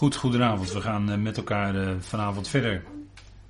[0.00, 0.72] Goed, goedenavond.
[0.72, 2.82] We gaan eh, met elkaar eh, vanavond verder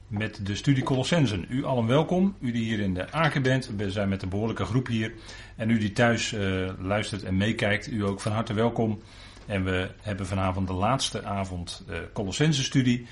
[0.06, 1.46] met de studie Colossensen.
[1.48, 2.36] U allen welkom.
[2.40, 3.70] U die hier in de Aken bent.
[3.76, 5.12] We zijn met een behoorlijke groep hier.
[5.56, 9.00] En u die thuis uh, luistert en meekijkt, u ook van harte welkom.
[9.46, 13.06] En we hebben vanavond de laatste avond uh, Colossense studie.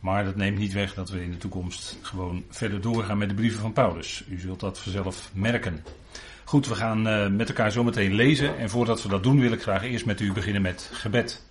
[0.00, 3.34] Maar dat neemt niet weg dat we in de toekomst gewoon verder doorgaan met de
[3.34, 4.24] brieven van Paulus.
[4.28, 5.84] U zult dat vanzelf merken.
[6.44, 7.02] Goed, we gaan
[7.36, 8.58] met elkaar zometeen lezen.
[8.58, 11.46] En voordat we dat doen wil ik graag eerst met u beginnen met gebed.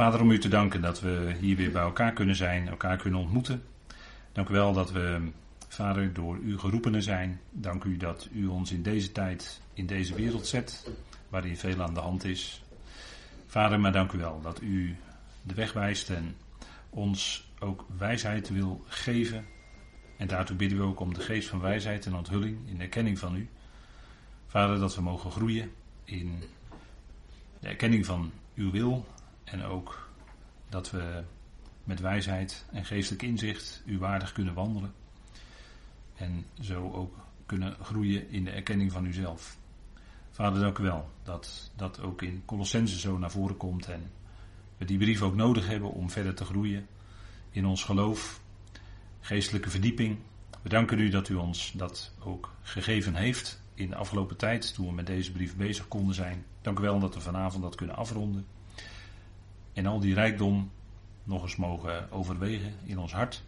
[0.00, 3.20] Vader, om u te danken dat we hier weer bij elkaar kunnen zijn, elkaar kunnen
[3.20, 3.62] ontmoeten.
[4.32, 5.30] Dank u wel dat we,
[5.68, 7.40] Vader, door u geroepenen zijn.
[7.50, 10.90] Dank u dat u ons in deze tijd, in deze wereld zet,
[11.28, 12.62] waarin veel aan de hand is.
[13.46, 14.96] Vader, maar dank u wel dat u
[15.42, 16.36] de weg wijst en
[16.90, 19.44] ons ook wijsheid wil geven.
[20.16, 23.36] En daartoe bidden we ook om de geest van wijsheid en onthulling in erkenning van
[23.36, 23.48] u.
[24.46, 25.72] Vader, dat we mogen groeien
[26.04, 26.42] in
[27.60, 29.06] de erkenning van uw wil
[29.50, 30.08] en ook
[30.68, 31.22] dat we
[31.84, 34.92] met wijsheid en geestelijk inzicht u waardig kunnen wandelen.
[36.14, 39.58] En zo ook kunnen groeien in de erkenning van uzelf.
[40.30, 44.10] Vader, dank u wel dat dat ook in Colossense zo naar voren komt en
[44.76, 46.86] we die brief ook nodig hebben om verder te groeien
[47.50, 48.40] in ons geloof,
[49.20, 50.18] geestelijke verdieping.
[50.62, 54.86] We danken u dat u ons dat ook gegeven heeft in de afgelopen tijd toen
[54.86, 56.44] we met deze brief bezig konden zijn.
[56.62, 58.46] Dank u wel dat we vanavond dat kunnen afronden
[59.72, 60.70] en al die rijkdom
[61.22, 63.42] nog eens mogen overwegen in ons hart.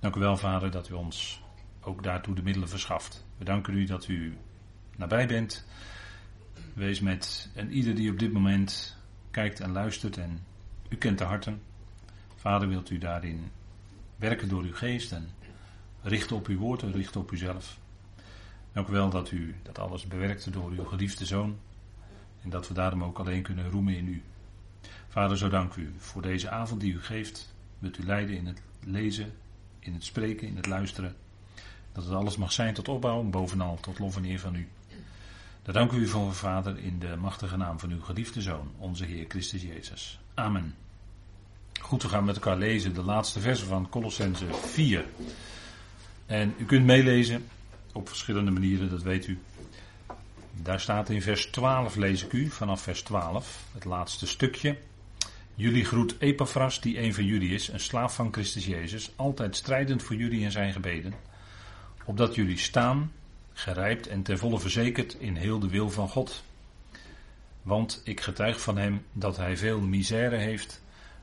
[0.00, 1.42] Dank u wel, Vader, dat u ons
[1.80, 3.24] ook daartoe de middelen verschaft.
[3.38, 4.36] We danken u dat u
[4.96, 5.66] nabij bent.
[6.74, 8.96] Wees met en ieder die op dit moment
[9.30, 10.40] kijkt en luistert en
[10.88, 11.62] u kent de harten.
[12.36, 13.50] Vader, wilt u daarin
[14.16, 15.30] werken door uw geest en
[16.02, 17.78] richten op uw woord en richten op uzelf.
[18.72, 21.58] Dank u wel dat u dat alles bewerkte door uw geliefde zoon
[22.42, 24.22] en dat we daarom ook alleen kunnen roemen in u.
[25.12, 27.54] Vader, zo dank u voor deze avond die u geeft.
[27.78, 29.32] Wilt u leiden in het lezen,
[29.78, 31.16] in het spreken, in het luisteren.
[31.92, 34.68] Dat het alles mag zijn tot opbouw en bovenal tot lof en eer van u.
[35.62, 39.24] Daar dank u voor, Vader, in de machtige naam van uw geliefde Zoon, onze Heer
[39.28, 40.20] Christus Jezus.
[40.34, 40.74] Amen.
[41.80, 45.04] Goed, we gaan met elkaar lezen de laatste versen van Colossense 4.
[46.26, 47.44] En u kunt meelezen
[47.92, 49.38] op verschillende manieren, dat weet u.
[50.52, 54.78] Daar staat in vers 12, lees ik u, vanaf vers 12, het laatste stukje.
[55.54, 60.02] Jullie groet Epaphras, die een van jullie is, een slaaf van Christus Jezus, altijd strijdend
[60.02, 61.14] voor jullie in zijn gebeden,
[62.04, 63.12] opdat jullie staan,
[63.52, 66.44] gerijpt en ten volle verzekerd in heel de wil van God.
[67.62, 70.82] Want ik getuig van hem dat hij veel misère heeft,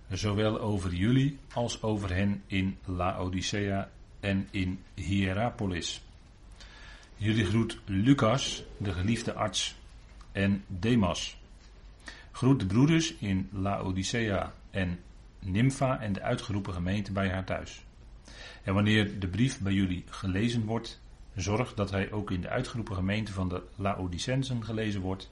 [0.09, 6.01] zowel over jullie als over hen in Laodicea en in Hierapolis.
[7.15, 9.75] Jullie groet Lucas, de geliefde arts,
[10.31, 11.38] en Demas.
[12.39, 14.99] Groet de broeders in Laodicea en
[15.39, 17.83] Nympha en de uitgeroepen gemeente bij haar thuis.
[18.63, 21.01] En wanneer de brief bij jullie gelezen wordt,
[21.35, 25.31] zorg dat hij ook in de uitgeroepen gemeente van de Laodicensen gelezen wordt.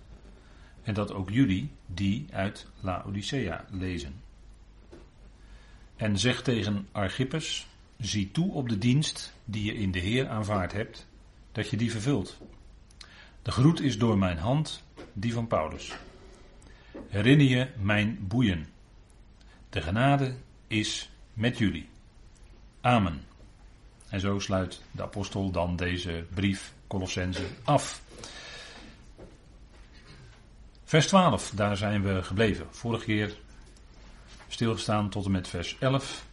[0.84, 4.14] En dat ook jullie die uit Laodicea lezen.
[5.96, 10.72] En zeg tegen Archippus: zie toe op de dienst die je in de Heer aanvaard
[10.72, 11.08] hebt,
[11.52, 12.38] dat je die vervult.
[13.42, 15.96] De groet is door mijn hand, die van Paulus.
[17.10, 18.68] Herinner je mijn boeien.
[19.70, 20.36] De genade
[20.68, 21.90] is met jullie.
[22.82, 23.22] Amen.
[24.10, 28.02] En zo sluit de apostel dan deze brief Colossense af.
[30.84, 32.68] Vers 12, daar zijn we gebleven.
[32.70, 33.38] Vorige keer
[34.48, 36.26] stilgestaan tot en met vers 11.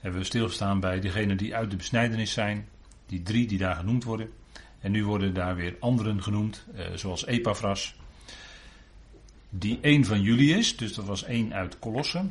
[0.00, 2.68] Hebben we stilgestaan bij degenen die uit de besnijdenis zijn.
[3.06, 4.32] Die drie die daar genoemd worden.
[4.80, 7.94] En nu worden daar weer anderen genoemd, eh, zoals Epaphras,
[9.50, 12.24] die één van jullie is, dus dat was één uit Colosse,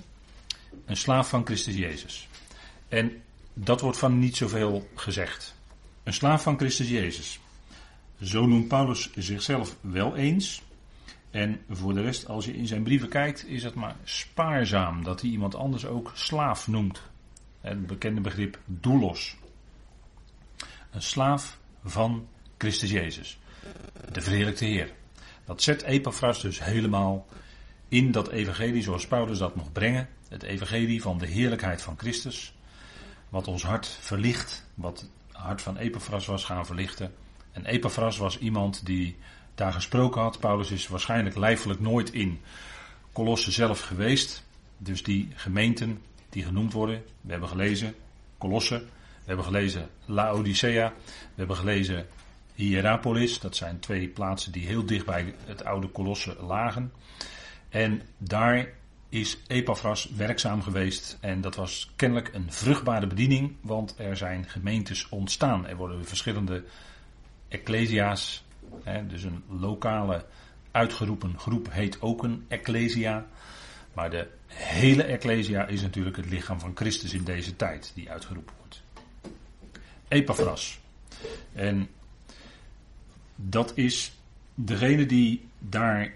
[0.86, 2.28] een slaaf van Christus Jezus.
[2.88, 3.22] En
[3.54, 5.56] dat wordt van niet zoveel gezegd.
[6.04, 7.40] Een slaaf van Christus Jezus.
[8.22, 10.62] Zo noemt Paulus zichzelf wel eens.
[11.32, 15.22] En voor de rest, als je in zijn brieven kijkt, is het maar spaarzaam dat
[15.22, 17.02] hij iemand anders ook slaaf noemt.
[17.62, 19.36] Het bekende begrip doulos.
[20.92, 22.28] Een slaaf van
[22.58, 23.40] Christus Jezus.
[24.12, 24.94] De verheerlijkte Heer.
[25.50, 27.26] Dat zet Epaphras dus helemaal
[27.88, 30.10] in dat evangelie zoals Paulus dat mocht brengen.
[30.28, 32.54] Het evangelie van de heerlijkheid van Christus.
[33.30, 34.66] Wat ons hart verlicht.
[34.74, 37.14] Wat het hart van Epaphras was gaan verlichten.
[37.52, 39.18] En Epaphras was iemand die
[39.56, 40.40] daar gesproken had.
[40.40, 42.42] Paulus is waarschijnlijk lijfelijk nooit in
[43.14, 44.44] Colosse zelf geweest.
[44.78, 47.04] Dus die gemeenten die genoemd worden.
[47.22, 47.96] We hebben gelezen
[48.38, 48.78] Colosse.
[48.78, 50.94] We hebben gelezen Laodicea.
[51.06, 52.08] We hebben gelezen
[52.60, 53.40] Hierapolis.
[53.40, 56.92] Dat zijn twee plaatsen die heel dicht bij het oude Kolosse lagen.
[57.70, 58.70] En daar
[59.10, 61.18] is Epaphras werkzaam geweest.
[61.22, 65.68] En dat was kennelijk een vruchtbare bediening, want er zijn gemeentes ontstaan.
[65.68, 66.64] Er worden verschillende
[67.48, 68.44] ecclesia's,
[68.84, 70.26] hè, dus een lokale
[70.72, 73.26] uitgeroepen groep heet ook een ecclesia.
[73.94, 78.54] Maar de hele ecclesia is natuurlijk het lichaam van Christus in deze tijd die uitgeroepen
[78.58, 78.84] wordt.
[80.08, 80.80] Epaphras.
[81.54, 81.90] En
[83.48, 84.14] dat is
[84.56, 86.14] degene die daar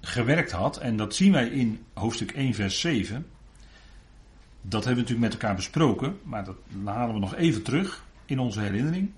[0.00, 0.78] gewerkt had.
[0.78, 3.26] En dat zien wij in hoofdstuk 1, vers 7.
[4.60, 6.18] Dat hebben we natuurlijk met elkaar besproken.
[6.22, 9.10] Maar dat halen we nog even terug in onze herinnering.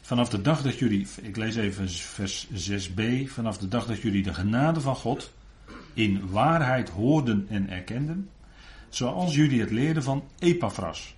[0.00, 3.02] Vanaf de dag dat jullie, ik lees even vers 6b.
[3.26, 5.32] Vanaf de dag dat jullie de genade van God
[5.94, 8.30] in waarheid hoorden en erkenden.
[8.88, 11.14] Zoals jullie het leerden van Epaphras,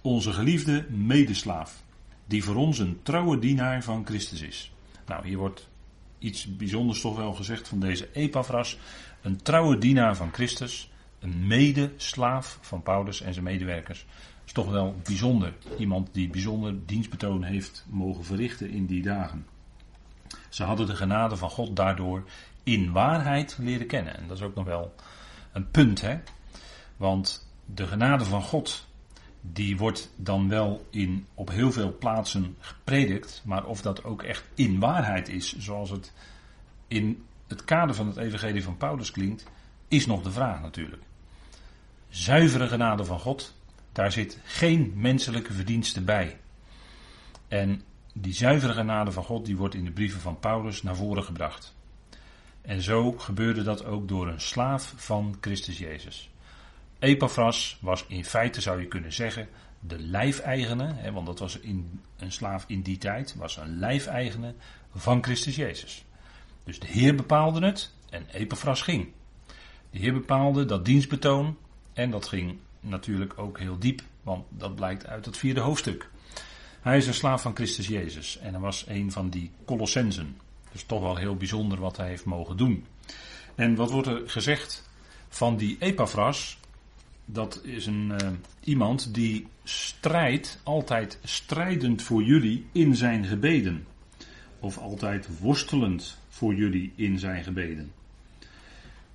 [0.00, 1.82] onze geliefde medeslaaf,
[2.26, 4.72] die voor ons een trouwe dienaar van Christus is.
[5.06, 5.68] Nou, hier wordt
[6.18, 8.78] iets bijzonders toch wel gezegd van deze Epaphras.
[9.22, 14.06] Een trouwe dienaar van Christus, een medeslaaf van Paulus en zijn medewerkers.
[14.46, 15.54] Is toch wel bijzonder.
[15.78, 19.46] Iemand die bijzonder dienstbetoon heeft mogen verrichten in die dagen.
[20.48, 22.24] Ze hadden de genade van God daardoor
[22.62, 24.16] in waarheid leren kennen.
[24.16, 24.94] En dat is ook nog wel
[25.52, 26.18] een punt, hè?
[26.96, 28.85] Want de genade van God,
[29.52, 34.44] die wordt dan wel in, op heel veel plaatsen gepredikt, maar of dat ook echt
[34.54, 36.12] in waarheid is, zoals het
[36.88, 39.46] in het kader van het evangelie van Paulus klinkt,
[39.88, 41.02] is nog de vraag natuurlijk.
[42.08, 43.54] Zuivere genade van God,
[43.92, 46.38] daar zit geen menselijke verdienste bij.
[47.48, 47.82] En
[48.12, 51.74] die zuivere genade van God, die wordt in de brieven van Paulus naar voren gebracht.
[52.62, 56.30] En zo gebeurde dat ook door een slaaf van Christus Jezus.
[56.98, 59.48] Epaphras was in feite, zou je kunnen zeggen,
[59.80, 64.54] de lijfeigene, want dat was in, een slaaf in die tijd, was een lijfeigene
[64.94, 66.04] van Christus Jezus.
[66.64, 69.08] Dus de Heer bepaalde het en Epaphras ging.
[69.90, 71.56] De Heer bepaalde dat dienstbetoon
[71.92, 76.10] en dat ging natuurlijk ook heel diep, want dat blijkt uit het vierde hoofdstuk.
[76.80, 80.40] Hij is een slaaf van Christus Jezus en hij was een van die Colossensen.
[80.72, 82.86] Dus toch wel heel bijzonder wat hij heeft mogen doen.
[83.54, 84.88] En wat wordt er gezegd
[85.28, 86.58] van die Epaphras?
[87.26, 88.28] Dat is een, uh,
[88.60, 93.86] iemand die strijdt, altijd strijdend voor jullie in zijn gebeden.
[94.60, 97.92] Of altijd worstelend voor jullie in zijn gebeden.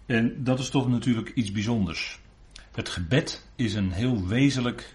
[0.06, 2.20] En dat is toch natuurlijk iets bijzonders.
[2.72, 4.94] Het gebed is een heel wezenlijk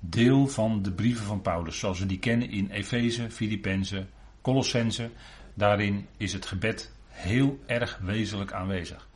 [0.00, 4.08] deel van de brieven van Paulus, zoals we die kennen in Efeze, Filippenzen,
[4.40, 5.10] Colossense.
[5.54, 9.08] Daarin is het gebed heel erg wezenlijk aanwezig.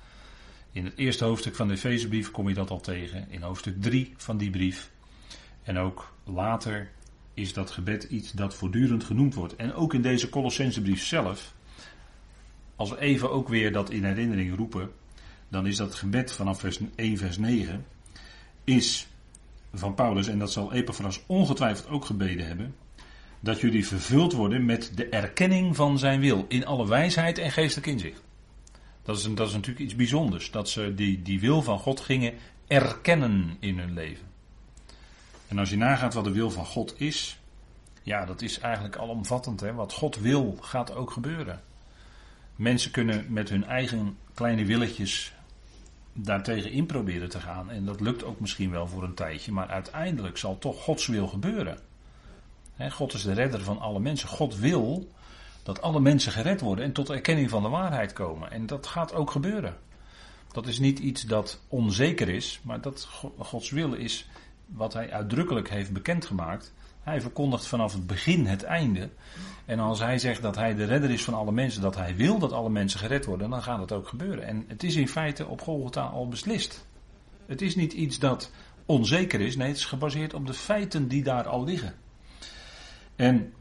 [0.72, 4.14] In het eerste hoofdstuk van de Efezebrief kom je dat al tegen, in hoofdstuk 3
[4.16, 4.90] van die brief.
[5.62, 6.90] En ook later
[7.34, 9.56] is dat gebed iets dat voortdurend genoemd wordt.
[9.56, 11.54] En ook in deze Colossensebrief zelf,
[12.76, 14.90] als we even ook weer dat in herinnering roepen,
[15.48, 17.86] dan is dat gebed vanaf vers 1 vers 9,
[18.64, 19.06] is
[19.74, 22.74] van Paulus, en dat zal Epaphras ongetwijfeld ook gebeden hebben,
[23.40, 27.86] dat jullie vervuld worden met de erkenning van zijn wil in alle wijsheid en geestelijk
[27.86, 28.22] inzicht.
[29.08, 32.34] Dat is, dat is natuurlijk iets bijzonders, dat ze die, die wil van God gingen
[32.66, 34.26] erkennen in hun leven.
[35.46, 37.38] En als je nagaat wat de wil van God is,
[38.02, 39.60] ja, dat is eigenlijk alomvattend.
[39.60, 39.72] Hè?
[39.72, 41.60] Wat God wil, gaat ook gebeuren.
[42.56, 45.32] Mensen kunnen met hun eigen kleine willetjes
[46.12, 47.70] daartegen in proberen te gaan.
[47.70, 51.28] En dat lukt ook misschien wel voor een tijdje, maar uiteindelijk zal toch Gods wil
[51.28, 51.78] gebeuren.
[52.90, 54.28] God is de redder van alle mensen.
[54.28, 55.08] God wil
[55.68, 58.50] dat alle mensen gered worden en tot erkenning van de waarheid komen.
[58.50, 59.76] En dat gaat ook gebeuren.
[60.52, 63.08] Dat is niet iets dat onzeker is, maar dat
[63.38, 64.28] Gods wil is
[64.66, 66.74] wat hij uitdrukkelijk heeft bekendgemaakt.
[67.00, 69.10] Hij verkondigt vanaf het begin het einde.
[69.64, 72.38] En als hij zegt dat hij de redder is van alle mensen, dat hij wil
[72.38, 74.44] dat alle mensen gered worden, dan gaat het ook gebeuren.
[74.44, 76.86] En het is in feite op Golgotha al beslist.
[77.46, 78.52] Het is niet iets dat
[78.86, 81.94] onzeker is, nee, het is gebaseerd op de feiten die daar al liggen.
[83.16, 83.52] En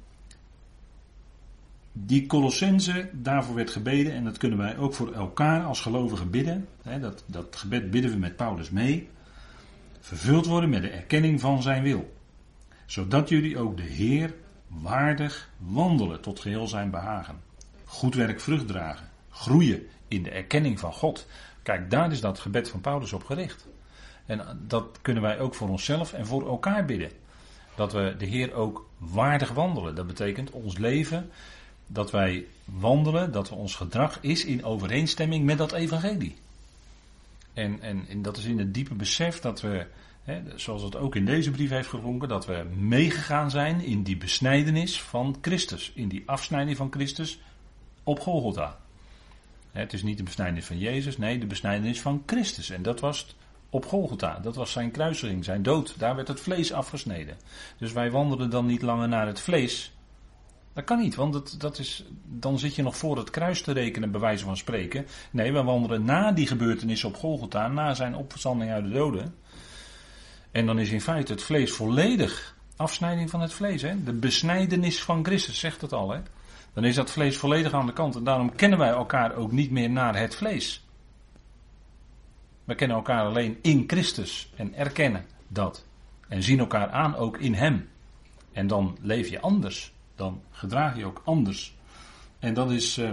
[2.05, 6.67] die Colossense, daarvoor werd gebeden, en dat kunnen wij ook voor elkaar als gelovigen bidden.
[7.01, 9.09] Dat, dat gebed bidden we met Paulus mee.
[9.99, 12.15] Vervuld worden met de erkenning van zijn wil.
[12.85, 14.33] Zodat jullie ook de Heer
[14.67, 17.35] waardig wandelen tot geheel zijn behagen.
[17.85, 19.09] Goed werk vrucht dragen.
[19.29, 21.27] Groeien in de erkenning van God.
[21.63, 23.67] Kijk, daar is dat gebed van Paulus op gericht.
[24.25, 27.11] En dat kunnen wij ook voor onszelf en voor elkaar bidden
[27.75, 29.95] dat we de Heer ook waardig wandelen.
[29.95, 31.29] Dat betekent ons leven,
[31.87, 36.35] dat wij wandelen, dat ons gedrag is in overeenstemming met dat evangelie.
[37.53, 39.85] En, en, en dat is in het diepe besef dat we,
[40.23, 44.17] hè, zoals het ook in deze brief heeft geklonken, dat we meegegaan zijn in die
[44.17, 45.91] besnijdenis van Christus.
[45.95, 47.39] In die afsnijding van Christus
[48.03, 48.77] op Golgotha.
[49.71, 52.69] Het is niet de besnijdenis van Jezus, nee, de besnijdenis van Christus.
[52.69, 53.35] En dat was
[53.69, 54.39] op Golgotha.
[54.39, 55.95] Dat was zijn kruisiging, zijn dood.
[55.97, 57.37] Daar werd het vlees afgesneden.
[57.77, 59.91] Dus wij wandelen dan niet langer naar het vlees.
[60.77, 63.71] Dat kan niet, want dat, dat is, dan zit je nog voor het kruis te
[63.71, 65.05] rekenen, bij wijze van spreken.
[65.31, 69.35] Nee, we wandelen na die gebeurtenis op Golgotha, na zijn opstanding uit de doden.
[70.51, 73.81] En dan is in feite het vlees volledig afsnijding van het vlees.
[73.81, 74.03] Hè?
[74.03, 76.11] De besnijdenis van Christus, zegt het al.
[76.11, 76.19] Hè?
[76.73, 78.15] Dan is dat vlees volledig aan de kant.
[78.15, 80.85] En daarom kennen wij elkaar ook niet meer naar het vlees.
[82.63, 85.85] We kennen elkaar alleen in Christus en erkennen dat.
[86.27, 87.89] En zien elkaar aan ook in Hem.
[88.51, 89.95] En dan leef je anders.
[90.17, 91.75] Dan gedraag je ook anders.
[92.39, 93.09] En dat is eh,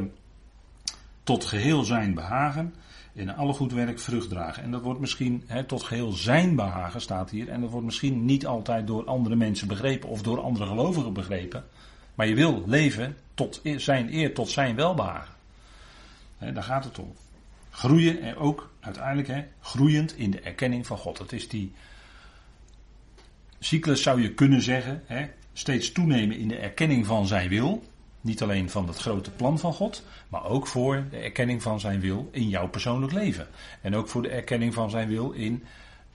[1.22, 2.74] tot geheel zijn behagen.
[3.12, 4.62] In alle goed werk vrucht dragen.
[4.62, 7.48] En dat wordt misschien tot geheel zijn behagen staat hier.
[7.48, 11.64] En dat wordt misschien niet altijd door andere mensen begrepen of door andere gelovigen begrepen.
[12.14, 15.34] Maar je wil leven tot zijn eer, tot zijn welbehagen.
[16.38, 17.12] daar gaat het om.
[17.70, 21.18] Groeien en ook uiteindelijk hè, groeiend in de erkenning van God.
[21.18, 21.72] Het is die
[23.58, 25.02] cyclus zou je kunnen zeggen.
[25.06, 27.82] Hè, steeds toenemen in de erkenning van zijn wil.
[28.20, 32.00] Niet alleen van het grote plan van God, maar ook voor de erkenning van zijn
[32.00, 33.46] wil in jouw persoonlijk leven.
[33.80, 35.64] En ook voor de erkenning van zijn wil in,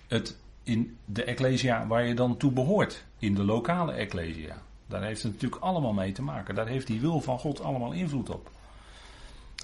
[0.08, 3.05] het, in de ecclesia waar je dan toe behoort.
[3.19, 4.62] In de lokale ecclesia.
[4.88, 6.55] Daar heeft het natuurlijk allemaal mee te maken.
[6.55, 8.51] Daar heeft die wil van God allemaal invloed op.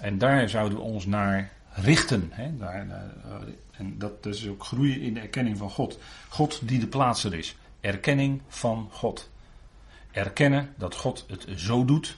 [0.01, 2.27] En daar zouden we ons naar richten.
[2.31, 2.57] Hè?
[2.57, 3.35] Daar, eh,
[3.71, 5.99] en dat is ook groeien in de erkenning van God.
[6.29, 7.55] God die de plaatser is.
[7.81, 9.29] Erkenning van God.
[10.15, 12.17] Erkennen dat God het zo doet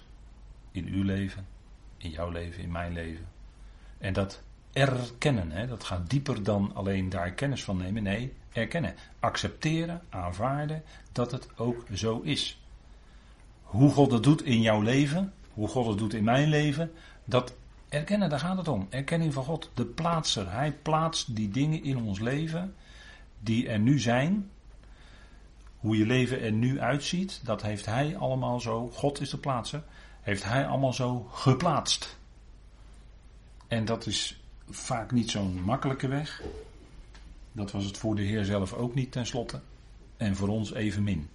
[0.72, 1.48] in uw leven,
[1.98, 3.26] in jouw leven, in mijn leven.
[3.98, 4.42] En dat
[4.74, 8.04] erkennen, hè, dat gaat dieper dan alleen daar kennis van nemen.
[8.04, 8.96] Nee, erkennen.
[9.20, 12.62] Accepteren, aanvaarden dat het ook zo is.
[13.62, 16.92] Hoe God het doet in jouw leven, hoe God het doet in mijn leven,
[17.26, 17.54] dat
[17.90, 18.88] erkennen, daar gaat het om.
[18.90, 20.52] Erkenning van God, de plaatser.
[20.52, 22.76] Hij plaatst die dingen in ons leven
[23.40, 24.50] die er nu zijn.
[25.78, 28.90] Hoe je leven er nu uitziet, dat heeft Hij allemaal zo.
[28.90, 29.84] God is de plaatser.
[30.22, 32.18] Heeft Hij allemaal zo geplaatst.
[33.68, 36.42] En dat is vaak niet zo'n makkelijke weg.
[37.52, 39.60] Dat was het voor de Heer zelf ook niet tenslotte.
[40.18, 41.30] En voor ons evenmin.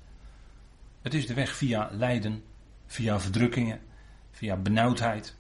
[1.03, 2.45] Het is de weg via lijden,
[2.87, 3.81] via verdrukkingen,
[4.31, 5.37] via benauwdheid.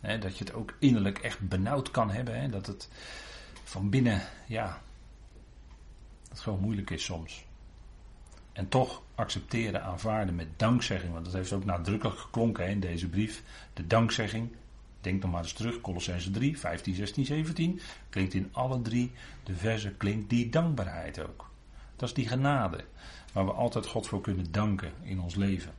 [0.00, 2.50] dat je het ook innerlijk echt benauwd kan hebben.
[2.50, 2.88] dat het
[3.64, 4.80] van binnen, ja,
[6.28, 7.44] dat gewoon moeilijk is soms.
[8.52, 11.12] En toch accepteren, aanvaarden met dankzegging.
[11.12, 13.42] Want dat heeft ook nadrukkelijk geklonken in deze brief.
[13.72, 14.50] De dankzegging.
[15.00, 15.80] Denk nog maar eens terug.
[15.80, 17.80] Colossense 3, 15, 16, 17.
[18.08, 21.50] Klinkt in alle drie de versen, klinkt die dankbaarheid ook.
[21.96, 22.84] Dat is die genade.
[23.32, 25.72] Waar we altijd God voor kunnen danken in ons leven.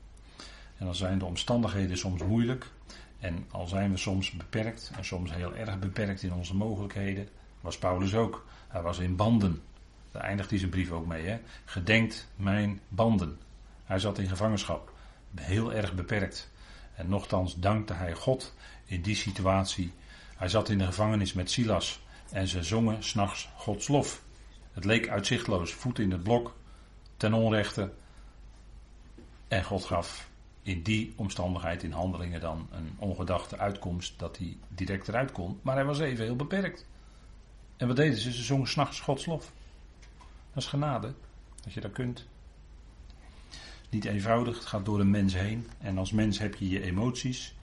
[0.78, 2.72] En dan zijn de omstandigheden soms moeilijk.
[3.20, 4.92] En al zijn we soms beperkt.
[4.96, 7.28] En soms heel erg beperkt in onze mogelijkheden.
[7.62, 8.46] Was Paulus ook.
[8.68, 9.62] Hij was in banden.
[10.14, 11.26] Daar eindigt hij zijn brief ook mee.
[11.26, 11.40] Hè?
[11.66, 13.40] Gedenkt mijn banden.
[13.84, 14.94] Hij zat in gevangenschap.
[15.36, 16.52] Heel erg beperkt.
[16.96, 18.56] En nochtans dankte hij God
[18.86, 19.94] in die situatie.
[20.36, 22.02] Hij zat in de gevangenis met Silas.
[22.32, 24.24] En ze zongen s'nachts Gods lof.
[24.72, 25.74] Het leek uitzichtloos.
[25.74, 26.56] Voet in het blok.
[27.18, 27.94] Ten onrechte.
[29.48, 30.30] En God gaf
[30.62, 35.60] in die omstandigheid, in handelingen dan, een ongedachte uitkomst dat hij direct eruit kon.
[35.62, 36.86] Maar hij was even heel beperkt.
[37.78, 38.32] En wat deden ze?
[38.32, 39.54] Ze zongen s'nachts Gods lof.
[40.54, 41.14] Dat is genade,
[41.64, 42.26] dat je dat kunt.
[43.90, 45.68] Niet eenvoudig, het gaat door een mens heen.
[45.78, 47.56] En als mens heb je je emoties.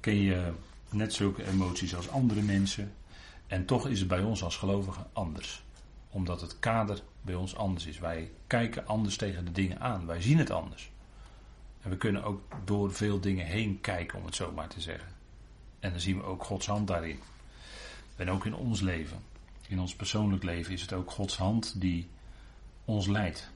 [0.00, 0.52] Ken je
[0.90, 2.92] net zulke emoties als andere mensen.
[3.46, 5.64] En toch is het bij ons als gelovigen anders.
[6.10, 7.98] Omdat het kader bij ons anders is.
[7.98, 10.06] Wij kijken anders tegen de dingen aan.
[10.06, 10.90] Wij zien het anders.
[11.82, 15.08] En we kunnen ook door veel dingen heen kijken, om het zo maar te zeggen.
[15.80, 17.18] En dan zien we ook Gods hand daarin.
[18.16, 19.18] En ook in ons leven.
[19.68, 22.08] In ons persoonlijk leven is het ook Gods hand die
[22.86, 23.50] ons leidt.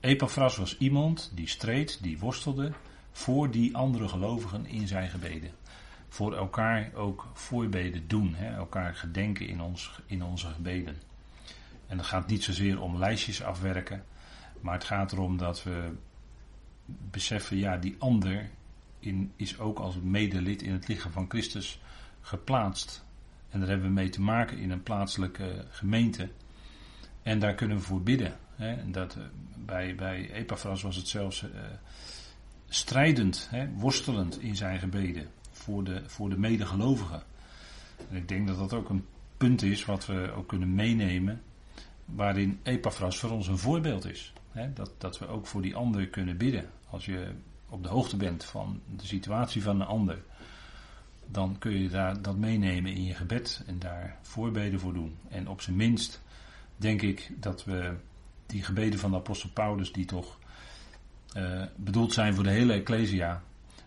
[0.00, 2.72] Epaphras was iemand die streed, die worstelde
[3.12, 5.50] voor die andere gelovigen in zijn gebeden.
[6.08, 10.96] Voor elkaar ook voorbeden doen, hè, elkaar gedenken in, ons, in onze gebeden.
[11.86, 14.04] En het gaat niet zozeer om lijstjes afwerken,
[14.60, 15.92] maar het gaat erom dat we
[16.86, 18.50] beseffen, ja, die ander
[18.98, 21.80] in, is ook als medelid in het lichaam van Christus
[22.20, 23.04] geplaatst.
[23.50, 26.30] En daar hebben we mee te maken in een plaatselijke gemeente.
[27.22, 28.36] En daar kunnen we voor bidden.
[28.56, 28.90] Hè.
[28.90, 29.22] Dat, eh,
[29.56, 31.50] bij, bij Epaphras was het zelfs uh,
[32.68, 37.22] strijdend, hè, worstelend in zijn gebeden voor de, voor de medegelovigen.
[38.10, 39.06] En ik denk dat dat ook een
[39.36, 41.42] punt is wat we ook kunnen meenemen,
[42.04, 44.32] waarin Epaphras voor ons een voorbeeld is.
[44.50, 44.72] Hè.
[44.72, 46.70] Dat, dat we ook voor die ander kunnen bidden.
[46.90, 47.32] Als je
[47.68, 50.22] op de hoogte bent van de situatie van een ander.
[51.26, 55.16] dan kun je daar dat meenemen in je gebed en daar voorbeden voor doen.
[55.28, 56.22] En op zijn minst
[56.76, 57.94] denk ik dat we
[58.46, 60.38] die gebeden van de apostel Paulus, die toch
[61.36, 63.42] uh, bedoeld zijn voor de hele Ecclesia,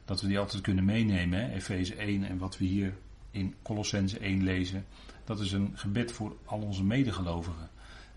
[0.06, 1.52] dat we die altijd kunnen meenemen.
[1.52, 2.94] Efeze 1 en wat we hier
[3.32, 4.86] in Colossense 1 lezen,
[5.24, 7.70] dat is een gebed voor al onze medegelovigen.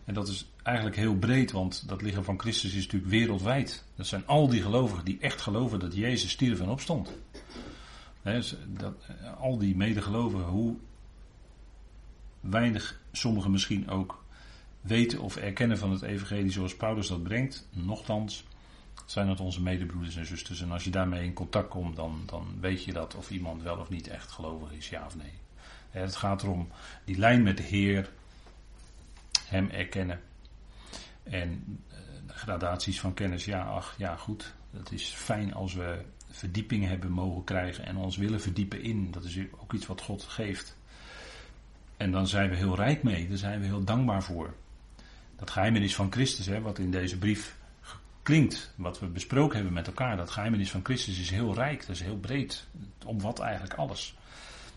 [0.04, 3.84] En dat is eigenlijk heel breed, want dat lichaam van Christus is natuurlijk wereldwijd.
[3.94, 7.12] Dat zijn al die gelovigen die echt geloven dat Jezus stierf en opstond.
[8.66, 8.94] dat,
[9.38, 10.76] al die medegelovigen, hoe
[12.40, 14.24] weinig sommigen misschien ook
[14.80, 18.44] weten of erkennen van het evangelie zoals Paulus dat brengt, nochtans
[19.06, 20.60] zijn het onze medebroeders en zusters.
[20.60, 23.76] En als je daarmee in contact komt, dan, dan weet je dat of iemand wel
[23.76, 25.32] of niet echt gelovig is, ja of nee.
[25.90, 26.68] Het gaat erom
[27.04, 28.10] die lijn met de Heer,
[29.46, 30.20] Hem erkennen.
[31.22, 34.54] En eh, gradaties van kennis, ja, ach, ja, goed.
[34.70, 39.10] Het is fijn als we verdieping hebben mogen krijgen en ons willen verdiepen in.
[39.10, 40.76] Dat is ook iets wat God geeft.
[41.96, 44.54] En dan zijn we heel rijk mee, daar zijn we heel dankbaar voor.
[45.40, 47.56] Dat geheimenis van Christus, hè, wat in deze brief
[48.22, 51.96] klinkt, wat we besproken hebben met elkaar, dat geheimenis van Christus is heel rijk, dat
[51.96, 52.66] is heel breed.
[52.98, 54.14] Het omvat eigenlijk alles.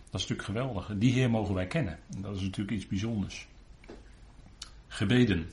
[0.09, 0.91] Dat is natuurlijk geweldig.
[0.97, 1.99] Die Heer mogen wij kennen.
[2.17, 3.47] Dat is natuurlijk iets bijzonders.
[4.87, 5.49] Gebeden.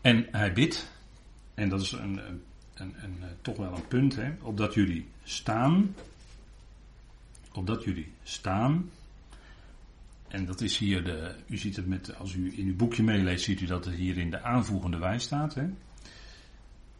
[0.00, 0.90] En hij bidt,
[1.54, 2.42] en dat is een, een,
[2.74, 5.94] een, een toch wel een punt, hè, opdat jullie staan,
[7.52, 8.90] opdat jullie staan,
[10.30, 13.44] en dat is hier de, u ziet het met, als u in uw boekje meeleest,
[13.44, 15.54] ziet u dat het hier in de aanvoegende wijs staat.
[15.54, 15.64] Hè?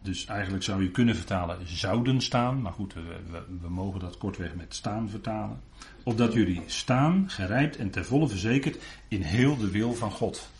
[0.02, 2.62] Dus eigenlijk zou je kunnen vertalen zouden staan.
[2.62, 5.60] Maar goed, we, we, we, mogen dat kortweg met staan vertalen.
[6.02, 10.50] Opdat jullie staan, gerijpt en ten volle verzekerd in heel de wil van God.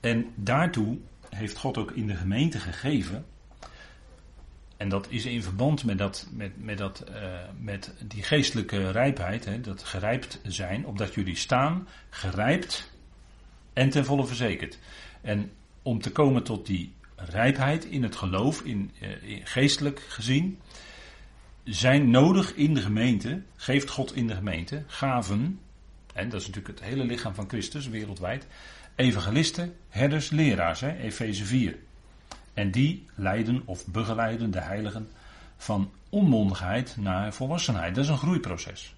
[0.00, 0.98] En daartoe
[1.28, 3.24] heeft God ook in de gemeente gegeven.
[4.82, 7.14] En dat is in verband met, dat, met, met, dat, uh,
[7.58, 12.92] met die geestelijke rijpheid, hè, dat gerijpt zijn, opdat jullie staan, gerijpt
[13.72, 14.78] en ten volle verzekerd.
[15.20, 15.50] En
[15.82, 20.58] om te komen tot die rijpheid in het geloof, in, uh, in geestelijk gezien,
[21.64, 25.60] zijn nodig in de gemeente, geeft God in de gemeente, gaven,
[26.14, 28.46] en dat is natuurlijk het hele lichaam van Christus wereldwijd,
[28.94, 31.76] evangelisten, herders, leraars, Efeze 4.
[32.54, 35.08] En die leiden of begeleiden de heiligen
[35.56, 37.94] van onmondigheid naar volwassenheid.
[37.94, 38.94] Dat is een groeiproces.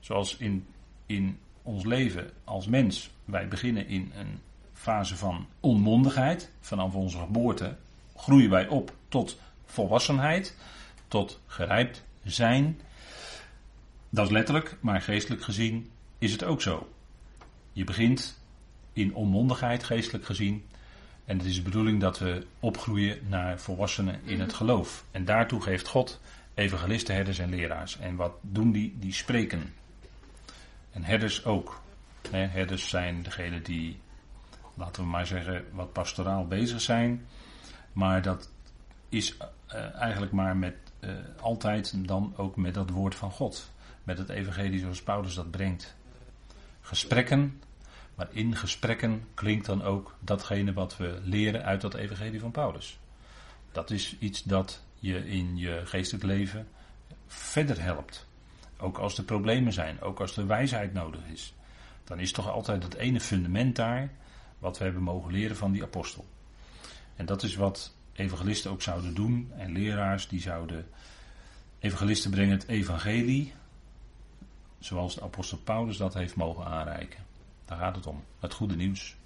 [0.00, 0.66] Zoals in,
[1.06, 4.38] in ons leven als mens, wij beginnen in een
[4.72, 6.50] fase van onmondigheid.
[6.60, 7.76] Vanaf onze geboorte
[8.16, 10.56] groeien wij op tot volwassenheid,
[11.08, 12.80] tot gerijpt zijn.
[14.08, 16.92] Dat is letterlijk, maar geestelijk gezien is het ook zo.
[17.72, 18.38] Je begint
[18.92, 20.64] in onmondigheid, geestelijk gezien.
[21.30, 25.04] En het is de bedoeling dat we opgroeien naar volwassenen in het geloof.
[25.10, 26.20] En daartoe geeft God
[26.54, 27.98] evangelisten, herders en leraars.
[27.98, 28.96] En wat doen die?
[28.98, 29.74] Die spreken.
[30.92, 31.80] En herders ook.
[32.30, 33.98] herders zijn degenen die
[34.74, 37.26] laten we maar zeggen, wat pastoraal bezig zijn.
[37.92, 38.50] Maar dat
[39.08, 43.70] is uh, eigenlijk maar met, uh, altijd dan ook met dat woord van God.
[44.04, 45.94] Met het evangelie zoals Paulus dat brengt.
[46.80, 47.60] Gesprekken,
[48.20, 52.98] maar in gesprekken klinkt dan ook datgene wat we leren uit dat evangelie van Paulus.
[53.72, 56.68] Dat is iets dat je in je geestelijk leven
[57.26, 58.26] verder helpt.
[58.78, 61.54] Ook als er problemen zijn, ook als er wijsheid nodig is.
[62.04, 64.10] Dan is toch altijd het ene fundament daar
[64.58, 66.26] wat we hebben mogen leren van die apostel.
[67.16, 70.86] En dat is wat evangelisten ook zouden doen en leraars die zouden.
[71.78, 73.52] Evangelisten brengen het evangelie
[74.78, 77.28] zoals de apostel Paulus dat heeft mogen aanreiken.
[77.70, 78.24] Daar gaat het om.
[78.40, 79.16] Het goede nieuws.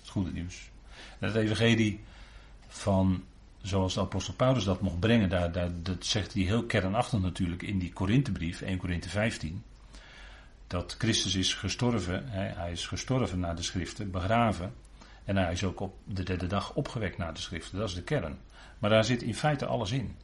[0.00, 0.70] Het goede nieuws.
[1.18, 2.00] Het evangelie
[2.68, 3.24] van
[3.62, 7.78] zoals de apostel Paulus dat mocht brengen, daar, dat zegt hij heel kernachtig natuurlijk in
[7.78, 9.62] die Korinthebrief, 1 Korinthe 15
[10.68, 12.28] dat Christus is gestorven.
[12.30, 14.74] Hij is gestorven naar de schriften, begraven.
[15.24, 17.78] En hij is ook op de derde dag opgewekt naar de schriften.
[17.78, 18.38] Dat is de kern.
[18.78, 20.16] Maar daar zit in feite alles in.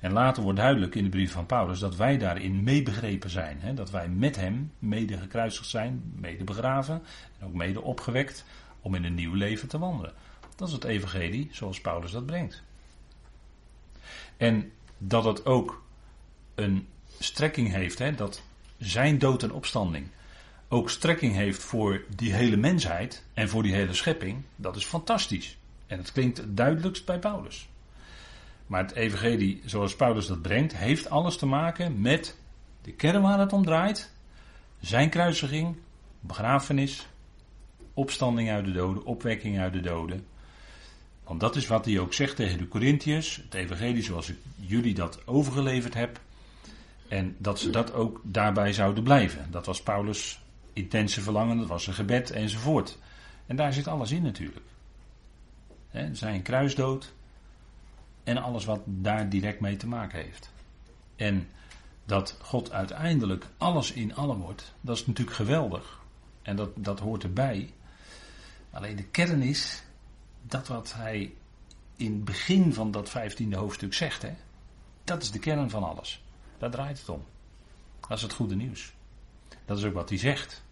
[0.00, 3.60] En later wordt duidelijk in de brief van Paulus dat wij daarin meebegrepen zijn.
[3.60, 3.74] Hè?
[3.74, 7.02] Dat wij met hem mede gekruisigd zijn, mede begraven
[7.38, 8.44] en ook mede opgewekt
[8.80, 10.12] om in een nieuw leven te wandelen.
[10.56, 12.62] Dat is het evangelie zoals Paulus dat brengt.
[14.36, 15.82] En dat het ook
[16.54, 16.86] een
[17.18, 18.14] strekking heeft, hè?
[18.14, 18.42] dat
[18.78, 20.06] zijn dood en opstanding
[20.72, 25.58] ook strekking heeft voor die hele mensheid en voor die hele schepping, dat is fantastisch.
[25.86, 27.68] En het klinkt het duidelijkst bij Paulus.
[28.70, 32.36] Maar het evangelie zoals Paulus dat brengt, heeft alles te maken met
[32.82, 34.10] de kern waar het om draait.
[34.80, 35.76] Zijn kruisiging,
[36.20, 37.08] begrafenis,
[37.94, 40.26] opstanding uit de doden, opwekking uit de doden.
[41.24, 43.36] Want dat is wat hij ook zegt tegen de Corinthiërs.
[43.36, 46.20] Het evangelie zoals ik jullie dat overgeleverd heb,
[47.08, 49.50] En dat ze dat ook daarbij zouden blijven.
[49.50, 50.40] Dat was Paulus'
[50.72, 52.98] intense verlangen, dat was zijn gebed enzovoort.
[53.46, 54.66] En daar zit alles in natuurlijk.
[56.12, 57.12] Zijn kruisdood
[58.24, 60.50] en alles wat daar direct mee te maken heeft.
[61.16, 61.48] En
[62.04, 66.00] dat God uiteindelijk alles in allen wordt, dat is natuurlijk geweldig.
[66.42, 67.72] En dat, dat hoort erbij.
[68.70, 69.82] Alleen de kern is
[70.42, 71.32] dat wat hij
[71.96, 74.22] in het begin van dat vijftiende hoofdstuk zegt.
[74.22, 74.32] Hè?
[75.04, 76.22] Dat is de kern van alles.
[76.58, 77.24] Daar draait het om.
[78.00, 78.92] Dat is het goede nieuws.
[79.64, 80.62] Dat is ook wat hij zegt.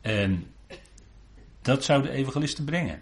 [0.00, 0.54] En
[1.62, 3.00] dat zou de evangelisten brengen.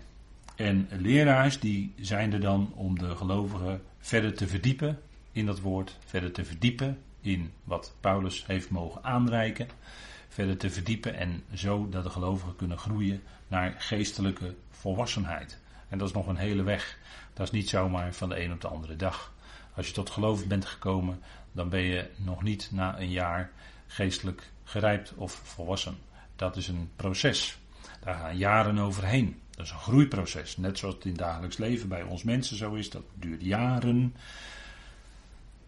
[0.57, 5.01] En leraars die zijn er dan om de gelovigen verder te verdiepen
[5.33, 9.69] in dat woord, verder te verdiepen in wat Paulus heeft mogen aanreiken,
[10.29, 15.61] verder te verdiepen en zo dat de gelovigen kunnen groeien naar geestelijke volwassenheid.
[15.89, 16.99] En dat is nog een hele weg.
[17.33, 19.33] Dat is niet zomaar van de een op de andere dag.
[19.75, 21.21] Als je tot geloof bent gekomen,
[21.53, 23.51] dan ben je nog niet na een jaar
[23.87, 25.97] geestelijk gerijpt of volwassen.
[26.37, 27.59] Dat is een proces.
[28.01, 29.42] Daar gaan jaren overheen.
[29.57, 30.57] Dat is een groeiproces.
[30.57, 32.91] Net zoals het in het dagelijks leven bij ons mensen zo is.
[32.91, 34.15] Dat duurt jaren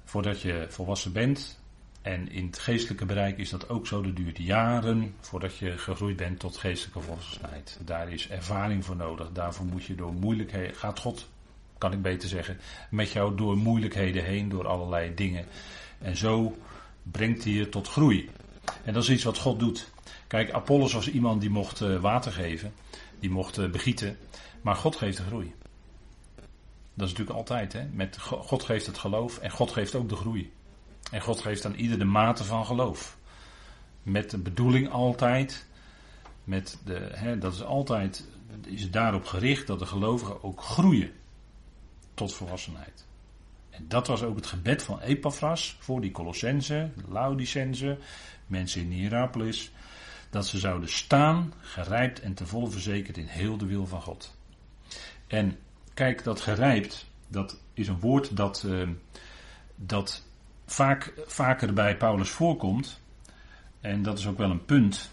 [0.05, 1.63] voordat je volwassen bent.
[2.03, 4.03] En in het geestelijke bereik is dat ook zo.
[4.03, 7.79] Dat duurt jaren voordat je gegroeid bent tot geestelijke volwassenheid.
[7.85, 9.33] Daar is ervaring voor nodig.
[9.33, 10.75] Daarvoor moet je door moeilijkheden.
[10.75, 11.29] Gaat God,
[11.79, 12.59] kan ik beter zeggen,
[12.91, 15.47] met jou door moeilijkheden heen, door allerlei dingen.
[15.99, 16.59] En zo
[17.03, 18.31] brengt hij je tot groei.
[18.85, 19.91] En dat is iets wat God doet.
[20.27, 22.73] Kijk, Apollos was iemand die mocht eh, water geven,
[23.25, 24.19] die mocht begieten,
[24.63, 25.55] maar God geeft de groei.
[26.95, 27.85] Dat is natuurlijk altijd, hè?
[27.93, 30.53] Met God geeft het geloof en God geeft ook de groei.
[31.11, 33.19] En God geeft aan ieder de mate van geloof.
[34.03, 35.67] Met de bedoeling altijd,
[36.45, 38.29] met de, hè, dat is altijd,
[38.67, 41.13] is daarop gericht dat de gelovigen ook groeien
[42.15, 43.07] tot volwassenheid.
[43.71, 47.99] En dat was ook het gebed van Epaphras voor die Colossense, Laodicense,
[48.47, 49.73] mensen in Hierapolis.
[50.35, 54.37] Dat ze zouden staan, gerijpt en te volle verzekerd in heel de wil van God.
[55.27, 55.59] En
[55.95, 58.89] kijk, dat gerijpt, dat is een woord dat, uh,
[59.75, 60.23] dat
[60.67, 63.01] vaak, vaker bij Paulus voorkomt.
[63.81, 65.11] En dat is ook wel een punt.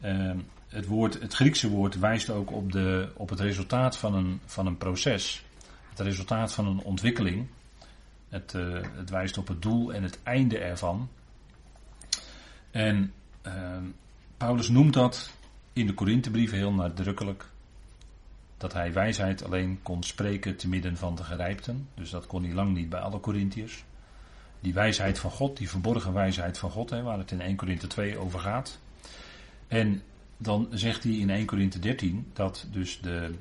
[0.00, 0.36] Uh,
[0.68, 4.66] het, woord, het Griekse woord wijst ook op, de, op het resultaat van een, van
[4.66, 5.44] een proces.
[5.88, 7.46] Het resultaat van een ontwikkeling.
[8.28, 11.08] Het, uh, het wijst op het doel en het einde ervan.
[12.70, 13.84] En ehm,
[14.42, 15.30] Paulus noemt dat
[15.72, 17.46] in de Korinthebrieven heel nadrukkelijk.
[18.56, 21.88] Dat hij wijsheid alleen kon spreken te midden van de gerijpten.
[21.94, 23.84] Dus dat kon hij lang niet bij alle Corinthiërs.
[24.60, 27.86] Die wijsheid van God, die verborgen wijsheid van God, hè, waar het in 1 Korinthe
[27.86, 28.78] 2 over gaat.
[29.68, 30.02] En
[30.36, 33.34] dan zegt hij in 1 Korinthe 13 dat dus de,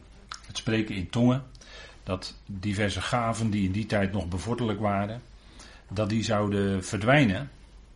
[0.48, 1.44] het spreken in tongen,
[2.04, 5.22] dat diverse gaven die in die tijd nog bevorderlijk waren,
[5.90, 7.50] dat die zouden verdwijnen.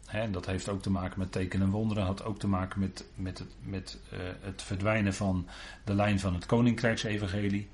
[0.06, 3.06] Hè, dat heeft ook te maken met tekenen en wonderen, had ook te maken met,
[3.16, 5.48] met, het, met uh, het verdwijnen van
[5.84, 7.68] de lijn van het koninkrijksevangelie.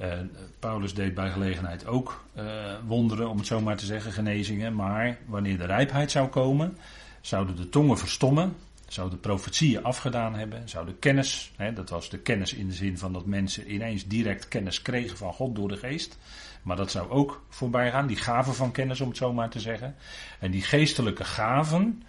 [0.00, 0.12] Uh,
[0.58, 2.44] Paulus deed bij gelegenheid ook uh,
[2.86, 4.74] wonderen, om het zo maar te zeggen, genezingen.
[4.74, 6.76] Maar wanneer de rijpheid zou komen,
[7.20, 12.54] zouden de tongen verstommen, zouden profetieën afgedaan hebben, zouden kennis, hè, dat was de kennis
[12.54, 16.18] in de zin van dat mensen ineens direct kennis kregen van God door de geest.
[16.62, 19.60] Maar dat zou ook voorbij gaan, die gaven van kennis, om het zo maar te
[19.60, 19.94] zeggen.
[20.40, 22.02] En die geestelijke gaven,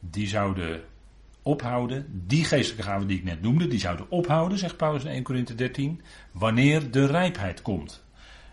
[0.00, 0.82] die zouden
[1.42, 2.06] ophouden.
[2.26, 5.54] Die geestelijke gaven die ik net noemde, die zouden ophouden, zegt Paulus in 1 Corinthië
[5.54, 8.04] 13, wanneer de rijpheid komt.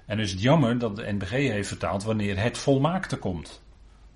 [0.05, 3.61] En dus is het jammer dat de NBG heeft vertaald wanneer het volmaakte komt.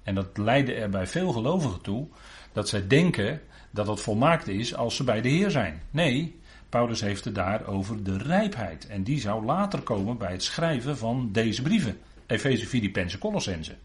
[0.04, 2.08] En dat leidde er bij veel gelovigen toe
[2.54, 5.82] dat zij denken dat het volmaakte is als ze bij de Heer zijn.
[5.92, 6.39] Nee,
[6.70, 8.88] Paulus heeft het daar over de rijpheid.
[8.88, 12.00] En die zou later komen bij het schrijven van deze brieven.
[12.26, 13.76] Efeze, Filippenzen, Colossense.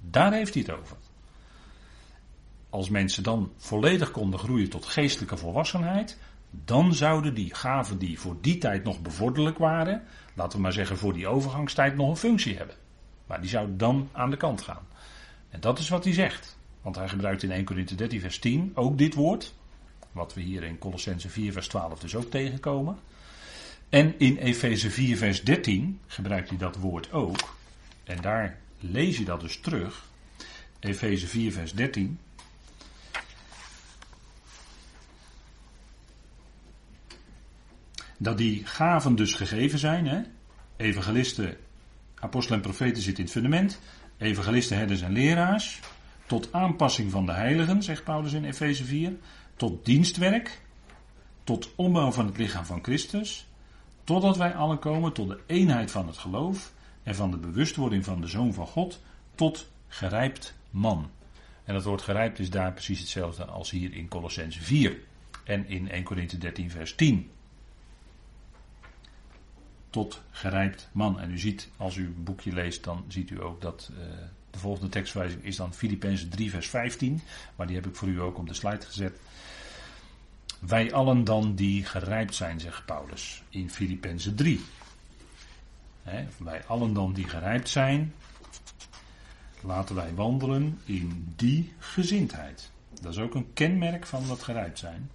[0.00, 0.96] Daar heeft hij het over.
[2.70, 6.18] Als mensen dan volledig konden groeien tot geestelijke volwassenheid,
[6.50, 10.02] dan zouden die gaven die voor die tijd nog bevorderlijk waren,
[10.34, 12.76] laten we maar zeggen voor die overgangstijd nog een functie hebben.
[13.26, 14.86] Maar die zouden dan aan de kant gaan.
[15.48, 16.57] En dat is wat hij zegt.
[16.82, 19.54] Want hij gebruikt in 1 Corinthië 13 vers 10 ook dit woord.
[20.12, 22.98] Wat we hier in Colossense 4 vers 12 dus ook tegenkomen.
[23.88, 27.56] En in Efeze 4 vers 13 gebruikt hij dat woord ook.
[28.04, 30.04] En daar lees je dat dus terug.
[30.80, 32.18] Efeze 4 vers 13.
[38.18, 40.06] Dat die gaven dus gegeven zijn.
[40.06, 40.20] Hè?
[40.76, 41.56] Evangelisten,
[42.14, 43.80] apostelen en profeten zitten in het fundament.
[44.18, 45.80] Evangelisten, herders en leraars.
[46.28, 49.16] Tot aanpassing van de heiligen, zegt Paulus in Efeze 4
[49.56, 50.60] tot dienstwerk,
[51.44, 53.46] tot ombouw van het lichaam van Christus,
[54.04, 58.20] totdat wij allen komen tot de eenheid van het geloof en van de bewustwording van
[58.20, 59.00] de Zoon van God,
[59.34, 61.10] tot gerijpt man.
[61.64, 64.98] En dat woord gerijpt is daar precies hetzelfde als hier in Colossense 4
[65.44, 67.30] en in 1 Corinthië 13 vers 10.
[69.90, 71.20] Tot gerijpt man.
[71.20, 73.98] En u ziet, als u een boekje leest, dan ziet u ook dat uh,
[74.50, 77.20] de volgende tekstwijzing is dan Filippenzen 3 vers 15.
[77.56, 79.18] Maar die heb ik voor u ook op de slide gezet.
[80.58, 84.60] Wij allen dan die gerijpt zijn, zegt Paulus in Filippenzen 3.
[86.36, 88.14] wij allen dan die gerijpt zijn,
[89.60, 92.70] laten wij wandelen in die gezindheid.
[93.00, 95.10] Dat is ook een kenmerk van dat gerijpt zijn.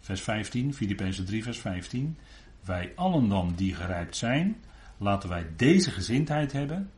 [0.00, 2.18] Vers 15, Filippenzen 3, vers 15.
[2.64, 4.56] Wij allen dan die gerijpt zijn,
[4.96, 6.90] laten wij deze gezindheid hebben.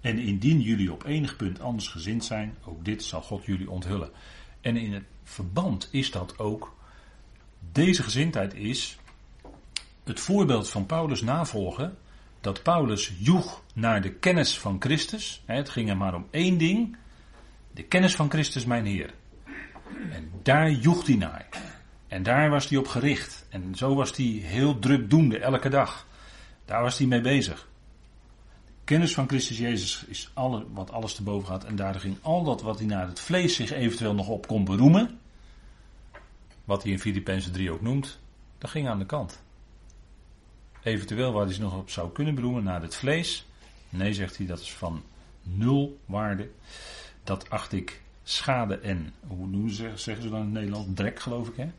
[0.00, 4.10] En indien jullie op enig punt anders gezind zijn, ook dit zal God jullie onthullen.
[4.60, 6.76] En in het verband is dat ook,
[7.72, 8.98] deze gezindheid is
[10.04, 11.98] het voorbeeld van Paulus navolgen,
[12.40, 15.42] dat Paulus joeg naar de kennis van Christus.
[15.44, 16.96] Het ging hem maar om één ding,
[17.72, 19.14] de kennis van Christus mijn Heer.
[20.10, 21.48] En daar joeg hij naar.
[22.08, 23.46] En daar was hij op gericht.
[23.48, 26.06] En zo was hij heel drukdoende elke dag.
[26.64, 27.68] Daar was hij mee bezig.
[28.88, 31.64] Kennis van Christus Jezus is alle, wat alles te boven gaat.
[31.64, 34.64] En daar ging al dat wat hij naar het vlees zich eventueel nog op kon
[34.64, 35.18] beroemen.
[36.64, 38.18] Wat hij in Filippenzen 3 ook noemt.
[38.58, 39.42] Dat ging aan de kant.
[40.82, 43.46] Eventueel waar hij zich nog op zou kunnen beroemen naar het vlees.
[43.88, 45.02] Nee, zegt hij, dat is van
[45.42, 46.50] nul waarde.
[47.24, 50.96] Dat acht ik schade en, hoe zeggen ze dan in Nederland?
[50.96, 51.70] Drek geloof ik hè.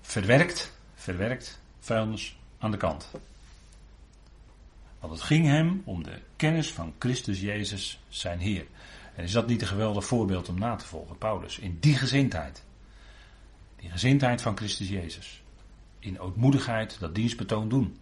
[0.00, 3.10] Verwerkt, verwerkt, vuilnis aan de kant.
[5.00, 8.66] Want het ging hem om de kennis van Christus Jezus, zijn Heer.
[9.14, 11.58] En is dat niet een geweldig voorbeeld om na te volgen, Paulus?
[11.58, 12.64] In die gezindheid.
[13.76, 15.42] Die gezindheid van Christus Jezus.
[15.98, 17.96] In ootmoedigheid dat dienstbetoon doen.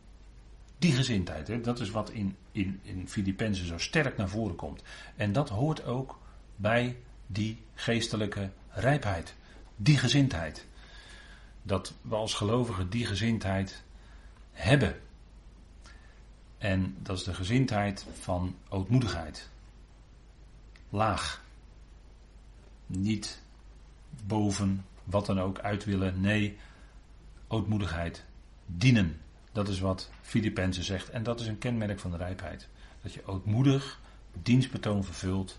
[0.79, 4.83] Die gezindheid, hè, dat is wat in, in, in Filippenzen zo sterk naar voren komt.
[5.17, 6.19] En dat hoort ook
[6.57, 9.35] bij die geestelijke rijpheid.
[9.77, 10.67] Die gezindheid.
[11.63, 13.83] Dat we als gelovigen die gezindheid
[14.53, 14.97] hebben.
[16.59, 19.49] En dat is de gezindheid van ootmoedigheid.
[20.91, 21.45] Laag.
[22.87, 23.43] Niet
[24.27, 26.21] boven wat dan ook uit willen.
[26.21, 26.59] Nee,
[27.49, 28.25] ootmoedigheid.
[28.67, 29.21] Dienen.
[29.53, 31.11] Dat is wat Filippenzen zegt.
[31.11, 32.69] En dat is een kenmerk van de rijpheid.
[33.03, 34.01] Dat je ootmoedig
[34.43, 35.59] dienstbetoon vervult.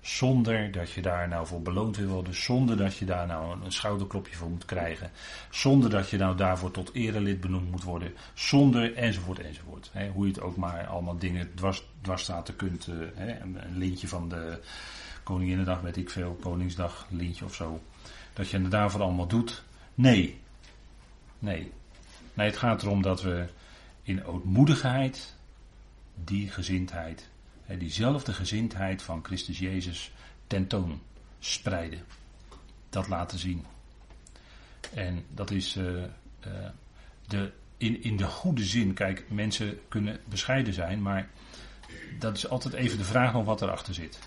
[0.00, 2.34] Zonder dat je daar nou voor beloond wil worden.
[2.34, 5.10] Zonder dat je daar nou een schouderklopje voor moet krijgen.
[5.50, 8.12] Zonder dat je nou daarvoor tot erelid benoemd moet worden.
[8.34, 9.90] Zonder enzovoort enzovoort.
[10.12, 12.86] hoe je het ook maar allemaal dingen dwars, dwarsstaten kunt.
[12.86, 14.60] Een, een, lintje van de
[15.22, 16.38] Koninginnedag, weet ik veel.
[16.40, 17.80] Koningsdag, lintje of zo.
[18.32, 19.62] Dat je het daarvoor allemaal doet.
[19.94, 20.40] Nee.
[21.38, 21.72] Nee.
[22.34, 23.46] Nee, het gaat erom dat we
[24.02, 25.36] in ootmoedigheid
[26.14, 27.29] die gezindheid
[27.78, 30.12] diezelfde gezindheid van Christus Jezus
[30.46, 31.00] tentoon
[31.38, 32.04] spreiden.
[32.88, 33.64] Dat laten zien.
[34.94, 36.04] En dat is uh,
[37.26, 38.94] de, in, in de goede zin.
[38.94, 41.28] Kijk, mensen kunnen bescheiden zijn, maar
[42.18, 44.18] dat is altijd even de vraag nog wat erachter zit.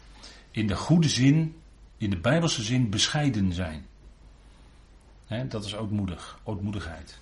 [0.52, 1.56] In de goede zin,
[1.98, 3.86] in de bijbelse zin, bescheiden zijn.
[5.50, 7.18] dat is ootmoedig, ootmoedigheid.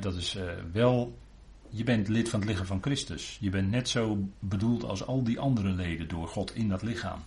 [0.00, 1.18] dat is uh, wel
[1.70, 3.36] je bent lid van het lichaam van Christus.
[3.40, 7.24] Je bent net zo bedoeld als al die andere leden door God in dat lichaam.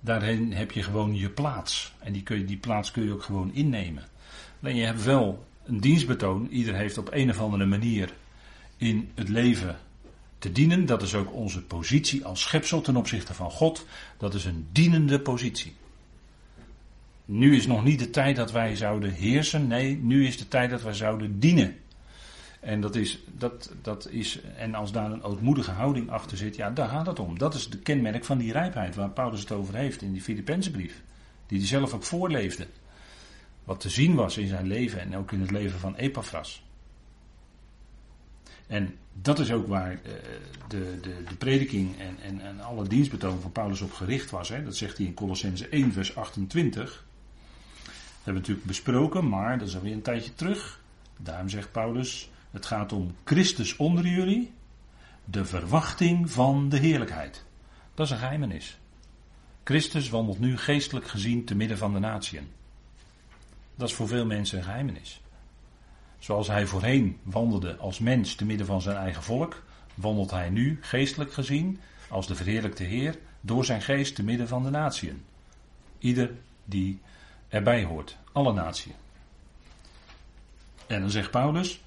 [0.00, 1.92] Daarin heb je gewoon je plaats.
[1.98, 4.04] En die, kun je, die plaats kun je ook gewoon innemen.
[4.62, 6.46] Alleen je hebt wel een dienstbetoon.
[6.50, 8.12] Ieder heeft op een of andere manier
[8.76, 9.78] in het leven
[10.38, 10.86] te dienen.
[10.86, 13.86] Dat is ook onze positie als schepsel ten opzichte van God.
[14.18, 15.72] Dat is een dienende positie.
[17.24, 19.66] Nu is nog niet de tijd dat wij zouden heersen.
[19.66, 21.76] Nee, nu is de tijd dat wij zouden dienen.
[22.64, 26.70] En dat is, dat, dat is, en als daar een ootmoedige houding achter zit, ja,
[26.70, 27.38] daar gaat het om.
[27.38, 30.70] Dat is de kenmerk van die rijpheid waar Paulus het over heeft in die Filippense
[30.70, 31.02] brief.
[31.46, 32.66] Die hij zelf ook voorleefde.
[33.64, 36.64] Wat te zien was in zijn leven en ook in het leven van Epaphras.
[38.66, 40.12] En dat is ook waar eh,
[40.68, 44.48] de, de, de prediking en, en, en alle dienstbetoon van Paulus op gericht was.
[44.48, 44.64] Hè.
[44.64, 46.84] Dat zegt hij in Colossense 1, vers 28.
[46.84, 46.92] Dat
[48.14, 50.80] hebben we natuurlijk besproken, maar dat is alweer een tijdje terug.
[51.16, 54.52] Daarom zegt Paulus, het gaat om Christus onder jullie,
[55.24, 57.44] de verwachting van de heerlijkheid.
[57.94, 58.78] Dat is een geheimenis.
[59.64, 62.48] Christus wandelt nu geestelijk gezien te midden van de natieën.
[63.76, 65.20] Dat is voor veel mensen een geheimenis.
[66.18, 69.62] Zoals hij voorheen wandelde als mens te midden van zijn eigen volk,
[69.94, 74.62] wandelt hij nu geestelijk gezien als de verheerlijkte Heer door zijn geest te midden van
[74.62, 75.24] de natieën.
[75.98, 76.30] Ieder
[76.64, 77.00] die
[77.48, 78.96] erbij hoort, alle natieën.
[80.86, 81.84] En dan zegt Paulus,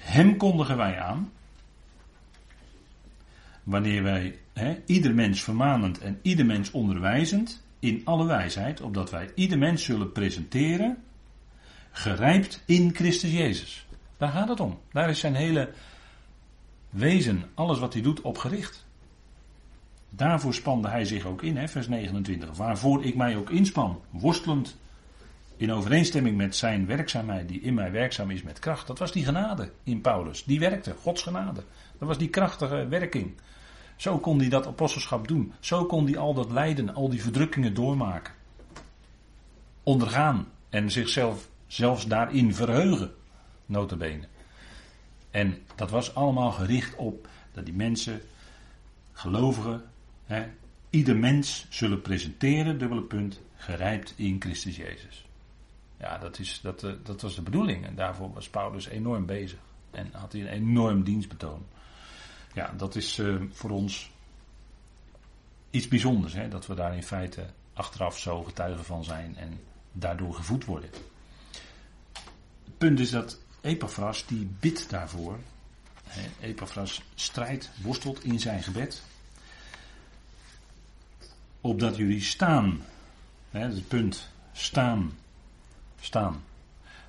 [0.00, 1.32] hem kondigen wij aan.
[3.62, 4.38] wanneer wij
[4.86, 10.12] ieder mens vermanend en ieder mens onderwijzend in alle wijsheid, opdat wij ieder mens zullen
[10.12, 11.02] presenteren,
[11.90, 13.86] gerijpt in Christus Jezus.
[14.16, 14.78] Daar gaat het om.
[14.92, 15.72] Daar is zijn hele
[16.90, 18.86] wezen, alles wat hij doet, op gericht.
[20.10, 22.56] Daarvoor spande hij zich ook in, vers 29.
[22.56, 24.76] Waarvoor ik mij ook inspan, worstelend
[25.60, 28.86] in overeenstemming met zijn werkzaamheid, die in mij werkzaam is met kracht.
[28.86, 30.44] Dat was die genade in Paulus.
[30.44, 31.62] Die werkte, Gods genade.
[31.98, 33.32] Dat was die krachtige werking.
[33.96, 35.52] Zo kon hij dat apostelschap doen.
[35.58, 38.34] Zo kon hij al dat lijden, al die verdrukkingen doormaken.
[39.82, 43.14] Ondergaan en zichzelf zelfs daarin verheugen.
[43.66, 44.24] Notabene.
[45.30, 48.20] En dat was allemaal gericht op dat die mensen,
[49.12, 49.82] gelovigen,
[50.24, 50.46] hè,
[50.90, 55.28] ieder mens zullen presenteren, dubbele punt, gerijpt in Christus Jezus.
[56.00, 57.86] Ja, dat, is, dat, eh, dat was de bedoeling.
[57.86, 59.58] En daarvoor was Paulus enorm bezig.
[59.90, 61.66] En had hij een enorm dienstbetoon.
[62.54, 64.10] Ja, dat is uh, voor ons
[65.70, 66.32] iets bijzonders.
[66.32, 66.48] Hè?
[66.48, 69.60] Dat we daar in feite achteraf zo getuigen van zijn en
[69.92, 70.90] daardoor gevoed worden.
[72.64, 75.38] Het punt is dat Epaphras die bidt daarvoor.
[76.04, 76.46] Hè?
[76.46, 79.02] Epaphras strijdt, worstelt in zijn gebed.
[81.60, 82.82] Opdat jullie staan.
[83.50, 83.60] Hè?
[83.60, 84.28] Dat is het punt.
[84.52, 85.12] Staan
[86.00, 86.42] Staan.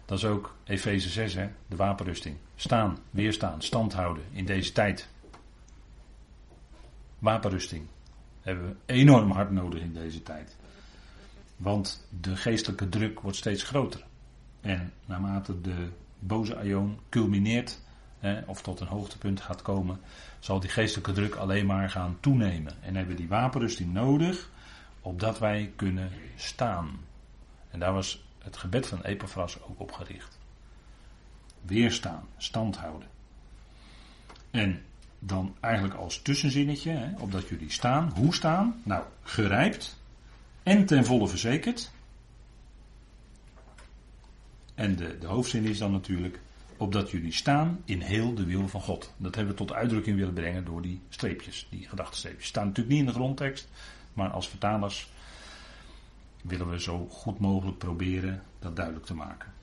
[0.05, 2.35] Dat is ook Efeze 6, hè, de wapenrusting.
[2.55, 5.09] Staan, weerstaan, stand houden in deze tijd.
[7.19, 7.85] Wapenrusting
[8.41, 10.55] hebben we enorm hard nodig in deze tijd.
[11.57, 14.03] Want de geestelijke druk wordt steeds groter.
[14.61, 17.79] En naarmate de boze aion culmineert,
[18.45, 19.99] of tot een hoogtepunt gaat komen,
[20.39, 22.73] zal die geestelijke druk alleen maar gaan toenemen.
[22.81, 24.49] En hebben die wapenrusting nodig,
[25.01, 26.99] opdat wij kunnen staan.
[27.69, 30.39] En daar was het gebed van Epaphras ook op gericht.
[31.61, 33.07] Weerstaan, stand houden.
[34.51, 34.81] En
[35.19, 38.11] dan eigenlijk als tussenzinnetje, hè, opdat jullie staan.
[38.15, 38.81] Hoe staan?
[38.83, 39.99] Nou, gerijpt
[40.63, 41.91] en ten volle verzekerd.
[44.75, 46.39] En de, de hoofdzin is dan natuurlijk,
[46.77, 49.13] opdat jullie staan in heel de wil van God.
[49.17, 52.47] Dat hebben we tot uitdrukking willen brengen door die streepjes, die gedachtenstreepjes.
[52.47, 53.67] Staan natuurlijk niet in de grondtekst,
[54.13, 55.09] maar als vertalers
[56.41, 59.53] willen we zo goed mogelijk proberen dat duidelijk te maken.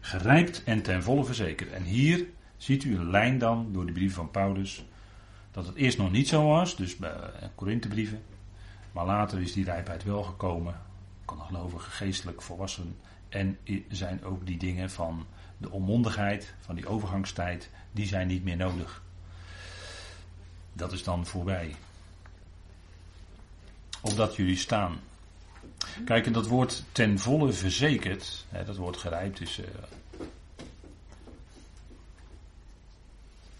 [0.00, 1.70] Gerijpt en ten volle verzekerd.
[1.70, 2.26] En hier
[2.56, 4.84] ziet u een lijn dan door de brief van Paulus.
[5.50, 8.22] Dat het eerst nog niet zo was, dus bij eh, Korinthebrieven.
[8.92, 10.80] Maar later is die rijpheid wel gekomen.
[11.24, 12.96] Kan de gelovige geestelijk volwassen.
[13.28, 15.26] En zijn ook die dingen van
[15.58, 19.02] de onmondigheid, van die overgangstijd, die zijn niet meer nodig.
[20.72, 21.74] Dat is dan voorbij
[24.00, 25.00] opdat jullie staan.
[26.04, 29.58] Kijk, en dat woord ten volle verzekerd, hè, dat woord gerijpt is.
[29.58, 29.66] Uh,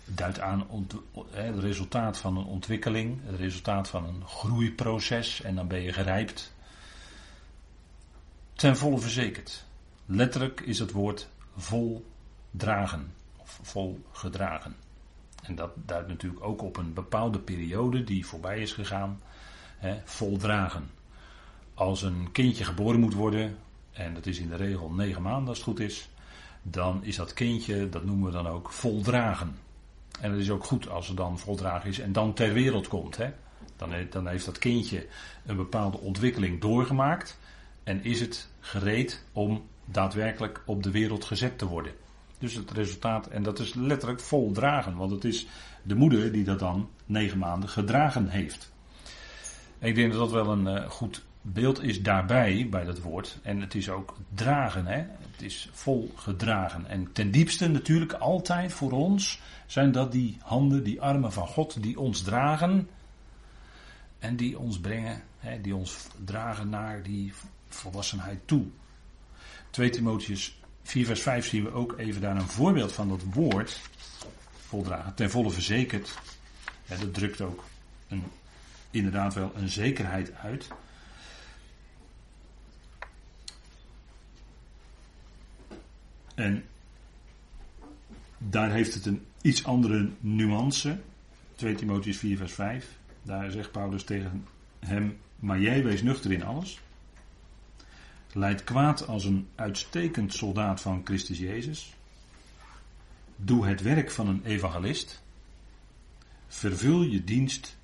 [0.05, 0.67] duidt aan
[1.31, 6.53] het resultaat van een ontwikkeling, het resultaat van een groeiproces en dan ben je gerijpt.
[8.53, 9.65] Ten volle verzekerd.
[10.07, 12.07] Letterlijk is het woord vol
[12.51, 14.77] dragen of vol gedragen.
[15.43, 19.21] En dat duidt natuurlijk ook op een bepaalde periode die voorbij is gegaan
[20.05, 20.91] voldragen.
[21.75, 23.57] Als een kindje geboren moet worden,
[23.93, 26.09] en dat is in de regel negen maanden als het goed is,
[26.63, 29.57] dan is dat kindje, dat noemen we dan ook voldragen.
[30.21, 33.17] En het is ook goed als het dan voldragen is en dan ter wereld komt.
[33.17, 33.31] Hè?
[33.77, 35.07] Dan, dan heeft dat kindje
[35.47, 37.39] een bepaalde ontwikkeling doorgemaakt
[37.85, 41.93] en is het gereed om daadwerkelijk op de wereld gezet te worden.
[42.39, 45.47] Dus het resultaat, en dat is letterlijk voldragen, want het is
[45.83, 48.71] de moeder die dat dan negen maanden gedragen heeft
[49.81, 53.39] ik denk dat dat wel een uh, goed beeld is daarbij, bij dat woord.
[53.43, 55.05] En het is ook dragen, hè.
[55.31, 56.87] Het is vol gedragen.
[56.87, 61.83] En ten diepste natuurlijk altijd voor ons zijn dat die handen, die armen van God
[61.83, 62.89] die ons dragen.
[64.19, 67.33] En die ons brengen, hè, die ons dragen naar die
[67.69, 68.65] volwassenheid toe.
[69.71, 73.81] 2 Timotheus 4 vers 5 zien we ook even daar een voorbeeld van dat woord.
[74.67, 76.19] Voldragen, ten volle verzekerd.
[76.85, 77.65] Ja, dat drukt ook
[78.09, 78.25] een
[78.91, 80.69] inderdaad wel een zekerheid uit.
[86.35, 86.65] En
[88.39, 90.99] daar heeft het een iets andere nuance.
[91.55, 92.99] 2 Timotheus 4 vers 5.
[93.23, 94.47] Daar zegt Paulus tegen
[94.79, 96.81] hem, maar jij wees nuchter in alles.
[98.33, 101.95] Leid kwaad als een uitstekend soldaat van Christus Jezus.
[103.37, 105.23] Doe het werk van een evangelist.
[106.47, 107.79] Vervul je dienst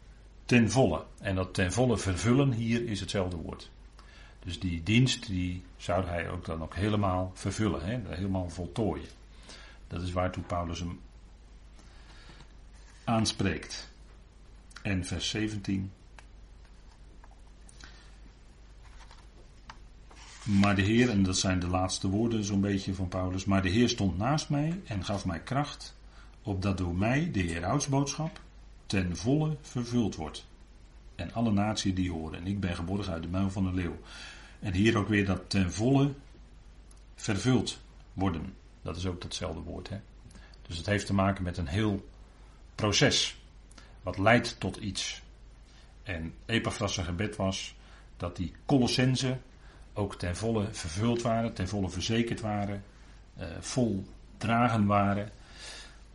[0.47, 1.05] ten volle.
[1.21, 3.71] En dat ten volle vervullen hier is hetzelfde woord.
[4.39, 8.01] Dus die dienst die zou hij ook dan ook helemaal vervullen, hè?
[8.15, 9.09] helemaal voltooien.
[9.89, 11.01] Dat is waartoe Paulus hem
[13.05, 13.91] aanspreekt.
[14.83, 15.93] En vers 17.
[20.43, 23.69] Maar de Heer, en dat zijn de laatste woorden zo'n beetje van Paulus, maar de
[23.69, 25.97] Heer stond naast mij en gaf mij kracht,
[26.43, 28.41] opdat door mij de Heerhoudsboodschap
[28.87, 30.47] ten volle vervuld wordt.
[31.15, 32.39] En alle naties die horen.
[32.39, 33.99] En ik ben geboren uit de muil van een leeuw.
[34.59, 36.15] En hier ook weer dat ten volle
[37.15, 37.81] vervuld
[38.13, 38.55] worden.
[38.83, 39.89] Dat is ook datzelfde woord.
[39.89, 40.01] Hè?
[40.63, 42.09] Dus het heeft te maken met een heel
[42.75, 43.37] proces.
[44.03, 45.23] Wat leidt tot iets.
[46.03, 47.75] En Epaphras' gebed was
[48.17, 49.39] dat die Colossense
[49.93, 52.85] ook ten volle vervuld waren, ten volle verzekerd waren,
[53.37, 54.05] eh, vol
[54.37, 55.31] dragen waren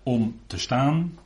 [0.03, 1.17] om te staan.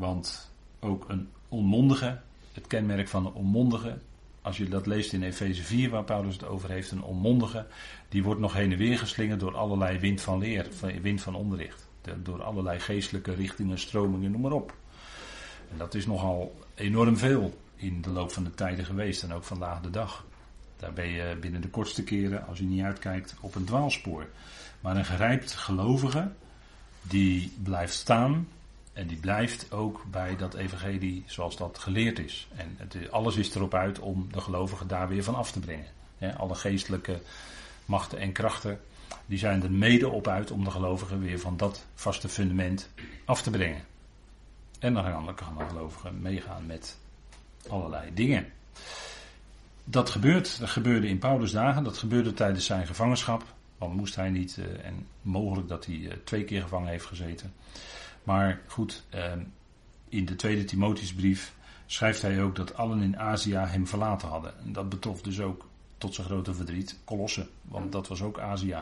[0.00, 2.20] Want ook een onmondige,
[2.52, 3.98] het kenmerk van een onmondige,
[4.42, 7.66] als je dat leest in Efeze 4, waar Paulus het over heeft, een onmondige,
[8.08, 10.68] die wordt nog heen en weer geslingerd door allerlei wind van leer,
[11.02, 11.88] wind van onderricht.
[12.22, 14.74] Door allerlei geestelijke richtingen, stromingen, noem maar op.
[15.70, 19.44] En dat is nogal enorm veel in de loop van de tijden geweest en ook
[19.44, 20.24] vandaag de dag.
[20.76, 24.26] Daar ben je binnen de kortste keren, als je niet uitkijkt, op een dwaalspoor.
[24.80, 26.30] Maar een gerijpt gelovige,
[27.02, 28.46] die blijft staan
[28.92, 32.48] en die blijft ook bij dat evangelie zoals dat geleerd is.
[32.56, 35.86] En het, alles is erop uit om de gelovigen daar weer van af te brengen.
[36.36, 37.20] alle geestelijke
[37.84, 38.80] machten en krachten,
[39.26, 42.90] die zijn er mede op uit om de gelovigen weer van dat vaste fundament
[43.24, 43.84] af te brengen.
[44.78, 46.98] En dan gaan de gelovigen meegaan met
[47.68, 48.46] allerlei dingen.
[49.84, 53.44] Dat gebeurt, dat gebeurde in Paulus' dagen, dat gebeurde tijdens zijn gevangenschap.
[53.78, 57.52] Want moest hij niet, eh, en mogelijk dat hij eh, twee keer gevangen heeft gezeten.
[58.22, 59.42] Maar goed, ehm,
[60.08, 61.54] in de tweede Timotheusbrief
[61.86, 64.58] schrijft hij ook dat allen in Azië hem verlaten hadden.
[64.64, 65.68] En dat betrof dus ook,
[65.98, 67.48] tot zijn grote verdriet, Colosse.
[67.62, 68.76] Want dat was ook Azië.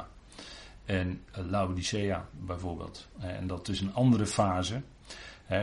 [0.84, 3.08] En eh, Laodicea bijvoorbeeld.
[3.18, 4.82] En dat is een andere fase.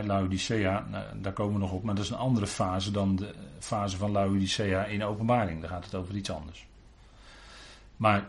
[0.04, 3.34] Laodicea, nou, daar komen we nog op, maar dat is een andere fase dan de
[3.58, 5.60] fase van Laodicea in openbaring.
[5.60, 6.66] Daar gaat het over iets anders.
[7.96, 8.28] Maar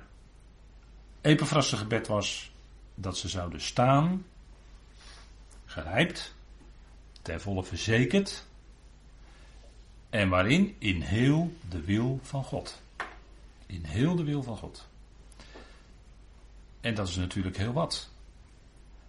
[1.22, 2.52] Epaphras' gebed was
[2.96, 4.24] dat ze zouden staan
[5.78, 6.34] gerijpt,
[7.22, 8.46] ten volle verzekerd.
[10.10, 10.76] En waarin?
[10.80, 12.82] In heel de wil van God.
[13.66, 14.88] In heel de wil van God.
[16.82, 18.10] En dat is natuurlijk heel wat.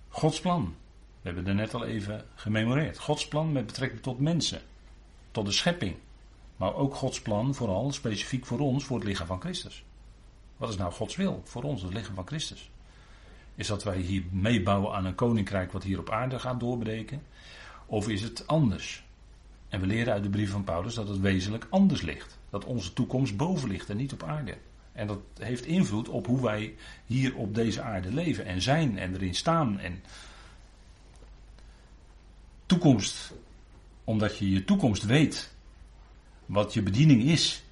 [0.08, 0.76] Gods plan.
[1.20, 2.98] We hebben er net al even gememoreerd.
[2.98, 4.62] Gods plan met betrekking tot mensen.
[5.30, 5.96] Tot de schepping.
[6.56, 9.84] Maar ook Gods plan vooral specifiek voor ons, voor het lichaam van Christus.
[10.56, 12.70] Wat is nou Gods wil voor ons, het lichaam van Christus?
[13.59, 17.22] Is dat wij hier meebouwen aan een koninkrijk wat hier op aarde gaat doorbreken?
[17.86, 19.04] Of is het anders?
[19.68, 22.38] En we leren uit de brief van Paulus dat het wezenlijk anders ligt.
[22.50, 24.56] Dat onze toekomst boven ligt en niet op aarde.
[24.92, 26.74] En dat heeft invloed op hoe wij
[27.06, 29.78] hier op deze aarde leven en zijn en erin staan.
[29.78, 30.02] En
[32.66, 33.32] toekomst,
[34.04, 35.54] omdat je je toekomst weet,
[36.46, 37.62] wat je bediening is,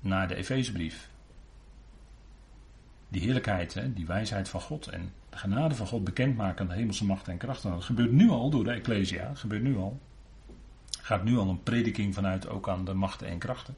[0.00, 1.08] naar de Efezebrief
[3.14, 6.74] die heerlijkheid, hè, die wijsheid van God en de genade van God bekendmaken aan de
[6.74, 7.70] hemelse macht en krachten.
[7.70, 10.00] Dat gebeurt nu al door de Ecclesia, dat gebeurt nu al.
[11.00, 13.74] Gaat nu al een prediking vanuit ook aan de machten en krachten.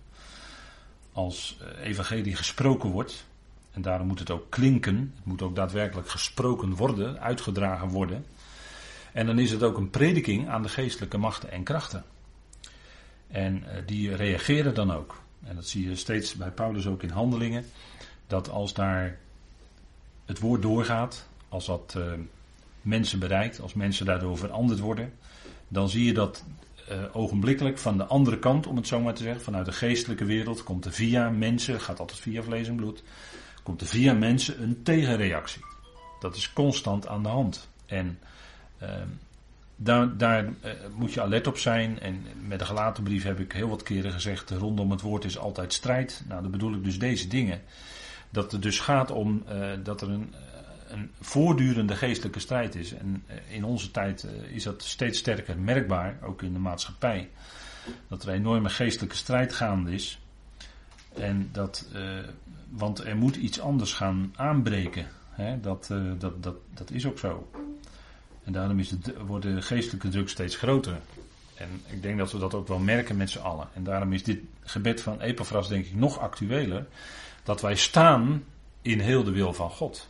[1.13, 3.27] Als eh, evangelie gesproken wordt,
[3.73, 8.25] en daarom moet het ook klinken, het moet ook daadwerkelijk gesproken worden, uitgedragen worden.
[9.13, 12.05] En dan is het ook een prediking aan de geestelijke machten en krachten.
[13.29, 15.23] En uh, die reageren dan ook.
[15.45, 17.65] En dat zie je steeds bij Paulus ook in handelingen.
[18.27, 19.19] Dat als daar
[20.27, 22.05] het woord doorgaat, als dat uh,
[22.83, 25.13] mensen bereikt, als mensen daardoor veranderd worden,
[25.69, 26.45] dan zie je dat
[26.91, 30.25] uh, ogenblikkelijk van de andere kant, om het zo maar te zeggen, vanuit de geestelijke
[30.25, 33.03] wereld, komt er via mensen, gaat altijd via vlees en bloed,
[33.63, 35.65] komt er via mensen een tegenreactie.
[36.21, 37.69] Dat is constant aan de hand.
[37.87, 38.19] En
[38.83, 38.89] uh,
[39.77, 40.51] daar, daar uh,
[40.95, 42.01] moet je alert op zijn.
[42.01, 45.39] En met de gelaten brief heb ik heel wat keren gezegd: rondom het woord is
[45.39, 46.23] altijd strijd.
[46.29, 47.63] Nou, dan bedoel ik dus deze dingen.
[48.31, 52.93] Dat het dus gaat om uh, dat er een, eh, een voortdurende geestelijke strijd is.
[52.93, 57.31] En uh, in onze tijd is dat steeds sterker merkbaar, ook in de maatschappij.
[58.09, 60.21] Dat er een enorme geestelijke strijd gaande is.
[61.15, 61.89] En dat,
[62.71, 65.07] want er moet iets anders gaan aanbreken.
[65.31, 65.61] Hè?
[65.61, 67.49] Dat, dat, dat, dat is ook zo.
[68.45, 70.99] En daarom is het, wordt de geestelijke druk steeds groter.
[71.57, 73.69] En ik denk dat we dat ook wel merken met z'n allen.
[73.75, 76.87] En daarom is dit gebed van Epaphras denk ik nog actueler
[77.47, 78.45] dat wij staan
[78.83, 80.09] in heel de wil van God.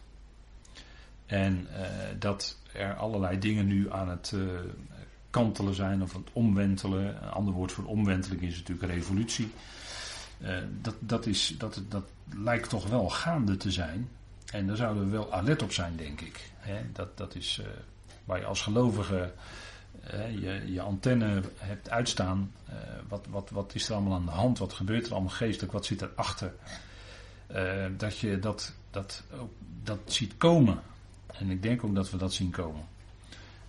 [1.26, 1.87] En uh,
[2.18, 4.43] dat er allerlei dingen nu aan het uh,
[5.30, 7.22] kantelen zijn of het omwentelen.
[7.22, 9.53] Een ander woord voor omwenteling is natuurlijk revolutie.
[10.39, 14.09] Uh, dat, dat, is, dat, dat lijkt toch wel gaande te zijn.
[14.53, 16.51] En daar zouden we wel alert op zijn, denk ik.
[16.93, 17.61] dat, dat is
[18.24, 19.32] waar je als gelovige
[20.41, 22.53] je, je antenne hebt uitstaan.
[23.09, 24.59] wat, wat, wat is er allemaal aan de hand?
[24.59, 25.72] Wat gebeurt er allemaal geestelijk?
[25.72, 26.53] Wat zit erachter?
[27.97, 29.22] Dat je dat, dat,
[29.82, 30.82] dat ziet komen.
[31.26, 32.84] En ik denk ook dat we dat zien komen.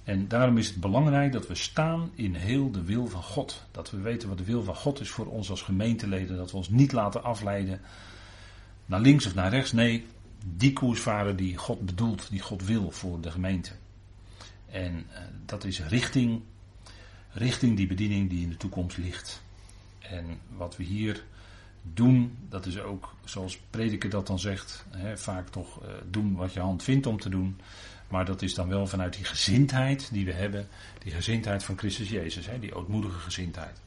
[0.03, 3.63] En daarom is het belangrijk dat we staan in heel de wil van God.
[3.71, 6.37] Dat we weten wat de wil van God is voor ons als gemeenteleden.
[6.37, 7.81] Dat we ons niet laten afleiden
[8.85, 9.71] naar links of naar rechts.
[9.71, 10.05] Nee,
[10.45, 13.71] die koers varen die God bedoelt, die God wil voor de gemeente.
[14.65, 16.41] En uh, dat is richting,
[17.31, 19.41] richting die bediening die in de toekomst ligt.
[19.99, 21.23] En wat we hier
[21.93, 26.53] doen, dat is ook zoals prediker dat dan zegt, hè, vaak toch uh, doen wat
[26.53, 27.59] je hand vindt om te doen.
[28.07, 30.67] Maar dat is dan wel vanuit die gezindheid die we hebben,
[30.99, 33.81] die gezindheid van Christus Jezus, hè, die ootmoedige gezindheid.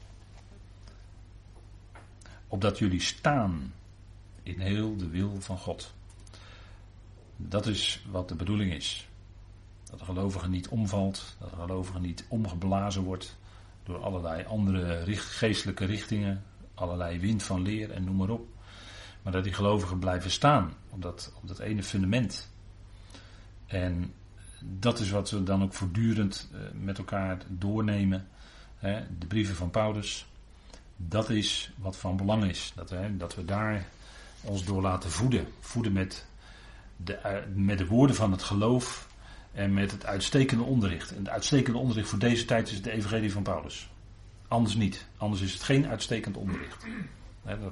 [2.48, 3.72] Opdat jullie staan
[4.42, 5.94] in heel de wil van God.
[7.36, 9.09] Dat is wat de bedoeling is.
[9.84, 13.36] Dat de gelovige niet omvalt, dat de gelovige niet omgeblazen wordt
[13.84, 16.44] door allerlei andere geestelijke richtingen,
[16.81, 18.49] allerlei wind van leer en noem maar op.
[19.22, 22.51] Maar dat die gelovigen blijven staan op dat, op dat ene fundament.
[23.66, 24.14] En
[24.61, 28.28] dat is wat we dan ook voortdurend eh, met elkaar doornemen.
[29.18, 30.26] De brieven van Paulus.
[30.97, 32.72] Dat is wat van belang is.
[32.74, 33.87] Dat, dat we daar
[34.41, 35.47] ons door laten voeden.
[35.61, 36.26] Voeden met
[36.97, 39.09] de, eh, met de woorden van het geloof
[39.53, 41.11] en met het uitstekende onderricht.
[41.11, 43.91] En het uitstekende onderricht voor deze tijd is de evangelie van Paulus.
[44.51, 45.07] Anders niet.
[45.16, 46.86] Anders is het geen uitstekend onderricht.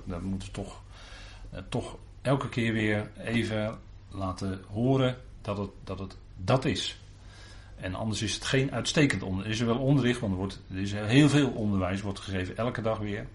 [0.05, 0.83] dat, moeten we toch,
[1.51, 7.01] eh, toch elke keer weer even laten horen dat het, dat het dat is.
[7.77, 9.55] En anders is het geen uitstekend onderricht.
[9.55, 12.81] Is er wel onderricht, want er, wordt, er is heel veel onderwijs wordt gegeven, elke
[12.81, 13.27] dag weer.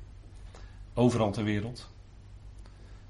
[0.94, 1.90] Overal ter wereld.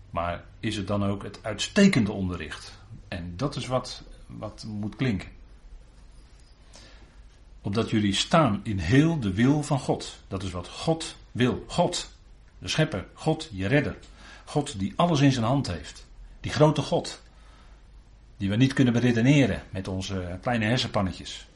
[0.10, 2.80] Maar is het dan ook het uitstekende onderricht?
[3.08, 5.30] En dat is wat, wat moet klinken.
[7.66, 10.16] Opdat jullie staan in heel de wil van God.
[10.28, 11.64] Dat is wat God wil.
[11.68, 12.10] God,
[12.60, 13.06] de schepper.
[13.14, 13.98] God, je redder.
[14.46, 16.06] God die alles in zijn hand heeft.
[16.40, 17.22] Die grote God.
[18.38, 21.48] Die we niet kunnen beredeneren met onze kleine hersenpannetjes.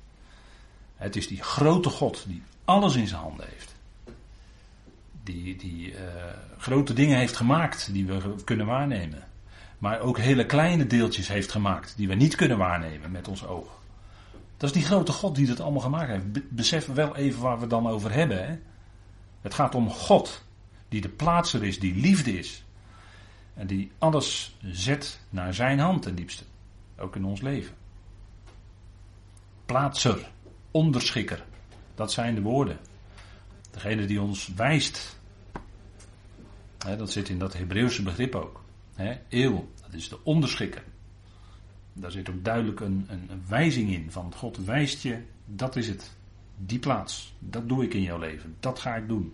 [0.95, 3.75] Het is die grote God die alles in zijn handen heeft.
[5.23, 5.99] Die, die uh,
[6.57, 9.23] grote dingen heeft gemaakt die we kunnen waarnemen.
[9.77, 13.67] Maar ook hele kleine deeltjes heeft gemaakt die we niet kunnen waarnemen met ons oog.
[14.57, 16.49] Dat is die grote God die dat allemaal gemaakt heeft.
[16.49, 18.47] Beseffen wel even waar we het dan over hebben.
[18.47, 18.57] Hè?
[19.41, 20.43] Het gaat om God,
[20.89, 22.65] die de plaatser is, die liefde is.
[23.53, 26.43] En die alles zet naar zijn hand ten diepste.
[26.97, 27.75] Ook in ons leven.
[29.65, 30.31] Plaatser,
[30.71, 31.45] onderschikker.
[31.95, 32.77] Dat zijn de woorden.
[33.71, 35.19] Degene die ons wijst.
[36.77, 38.63] Hè, dat zit in dat Hebreeuwse begrip ook.
[38.95, 40.83] Hè, eeuw, dat is de onderschikker.
[41.99, 46.15] Daar zit ook duidelijk een, een, wijzing in van God wijst je, dat is het.
[46.57, 49.33] Die plaats, dat doe ik in jouw leven, dat ga ik doen.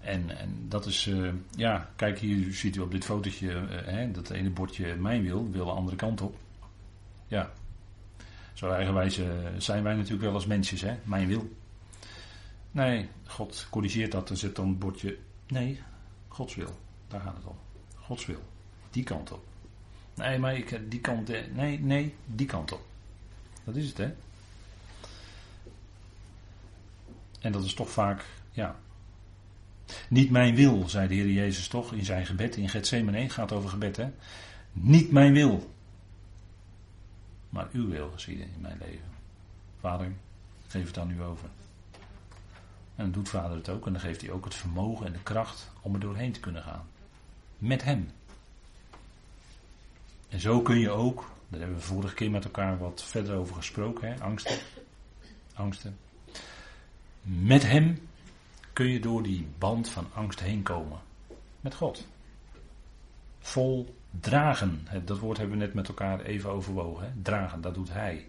[0.00, 4.10] En, en dat is, uh, ja, kijk hier ziet u op dit fotootje, uh, hè,
[4.10, 6.36] dat ene bordje mijn wil, wil de andere kant op.
[7.26, 7.50] Ja,
[8.52, 9.26] zo eigenwijs uh,
[9.58, 11.50] zijn wij natuurlijk wel als mensjes, hè, mijn wil.
[12.70, 15.82] Nee, God corrigeert dat, er zit dan een bordje, nee,
[16.28, 17.56] Gods wil, daar gaat het om.
[17.94, 18.42] Gods wil,
[18.90, 19.44] die kant op.
[20.16, 22.86] Nee, maar ik, die kant, nee, nee, die kant op.
[23.64, 24.14] Dat is het, hè.
[27.40, 28.76] En dat is toch vaak, ja,
[30.08, 33.30] niet mijn wil, zei de Heer Jezus toch in zijn gebed in Gethsemane.
[33.30, 34.10] gaat over gebed, hè?
[34.72, 35.70] Niet mijn wil,
[37.48, 39.08] maar uw wil geschieden in mijn leven.
[39.80, 40.12] Vader,
[40.66, 41.48] geef het aan u over.
[42.94, 45.22] En dan doet vader het ook en dan geeft hij ook het vermogen en de
[45.22, 46.86] kracht om er doorheen te kunnen gaan.
[47.58, 48.10] Met hem.
[50.36, 53.54] En zo kun je ook, daar hebben we vorige keer met elkaar wat verder over
[53.54, 54.20] gesproken, hè?
[54.20, 54.58] angsten.
[55.54, 55.98] Angsten.
[57.22, 58.08] Met hem
[58.72, 60.98] kun je door die band van angst heen komen.
[61.60, 62.06] Met God.
[63.40, 64.86] Vol dragen.
[65.04, 67.20] Dat woord hebben we net met elkaar even overwogen.
[67.22, 68.28] Dragen, dat doet Hij.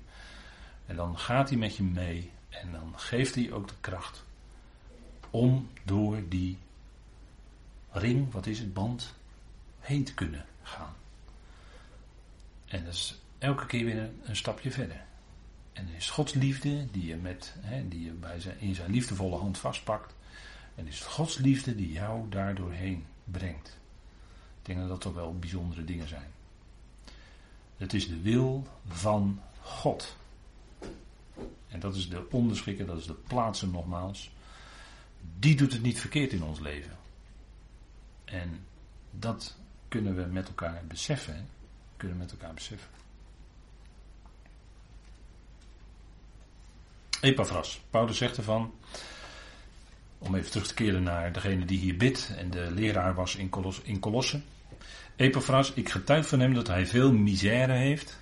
[0.85, 2.31] En dan gaat Hij met je mee.
[2.49, 4.23] En dan geeft Hij ook de kracht.
[5.29, 6.57] Om door die
[7.91, 9.13] ring, wat is het, band,
[9.79, 10.95] heen te kunnen gaan.
[12.67, 15.05] En dat is elke keer weer een, stapje verder.
[15.73, 19.37] En is Gods liefde, die je, met, hè, die je bij zijn, in zijn liefdevolle
[19.37, 20.15] hand vastpakt.
[20.75, 23.77] En is Gods liefde die jou daardoorheen brengt.
[24.59, 26.31] Ik denk dat dat toch wel bijzondere dingen zijn.
[27.77, 30.15] Het is de wil van God.
[31.67, 34.31] En dat is de onderschikker, dat is de plaatsen nogmaals.
[35.39, 36.97] Die doet het niet verkeerd in ons leven.
[38.25, 38.65] En
[39.11, 39.57] dat
[39.87, 41.47] kunnen we met elkaar beseffen.
[41.97, 42.89] Kunnen met elkaar beseffen.
[47.21, 47.81] Epaphras.
[47.89, 48.73] Paulus zegt ervan,
[50.17, 53.49] om even terug te keren naar degene die hier bidt en de leraar was in,
[53.49, 54.41] Kolos, in Colosse.
[55.15, 58.19] Epaphras, ik getuig van hem dat hij veel misère heeft,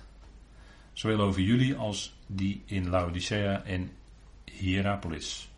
[0.92, 3.90] zowel over jullie als die in Laodicea en
[4.44, 5.48] Hierapolis.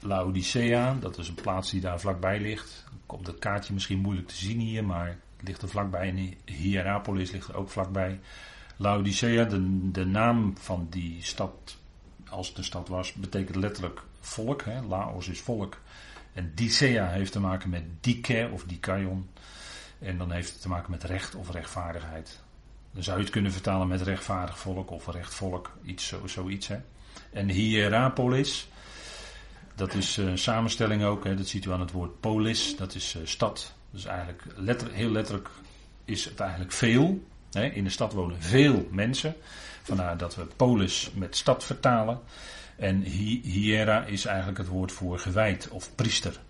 [0.00, 2.84] Laodicea, dat is een plaats die daar vlakbij ligt.
[3.06, 6.08] Op dat kaartje misschien moeilijk te zien hier, maar ligt er vlakbij.
[6.08, 8.20] En Hierapolis ligt er ook vlakbij.
[8.76, 11.76] Laodicea, de, de naam van die stad,
[12.28, 14.62] als het een stad was, betekent letterlijk volk.
[14.62, 14.82] Hè?
[14.82, 15.80] Laos is volk.
[16.32, 19.28] En Dicea heeft te maken met dike of dikaion.
[19.98, 22.42] En dan heeft het te maken met recht of rechtvaardigheid.
[22.92, 26.68] Dan zou je het kunnen vertalen met rechtvaardig volk of rechtvolk, iets, zo, zoiets.
[26.68, 26.76] Hè?
[27.32, 28.68] En Hierapolis,
[29.74, 31.34] dat is een samenstelling ook, hè?
[31.34, 33.74] dat ziet u aan het woord polis, dat is uh, stad.
[33.94, 35.48] Dus eigenlijk letter, heel letterlijk
[36.04, 37.24] is het eigenlijk veel.
[37.52, 37.66] Hè?
[37.66, 39.34] In de stad wonen veel mensen.
[39.82, 42.20] Vandaar dat we polis met stad vertalen.
[42.76, 46.40] En hiera is eigenlijk het woord voor gewijd of priester.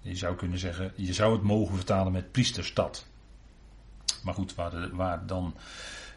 [0.00, 3.06] Je zou kunnen zeggen, je zou het mogen vertalen met priesterstad.
[4.22, 5.54] Maar goed, waar, waar dan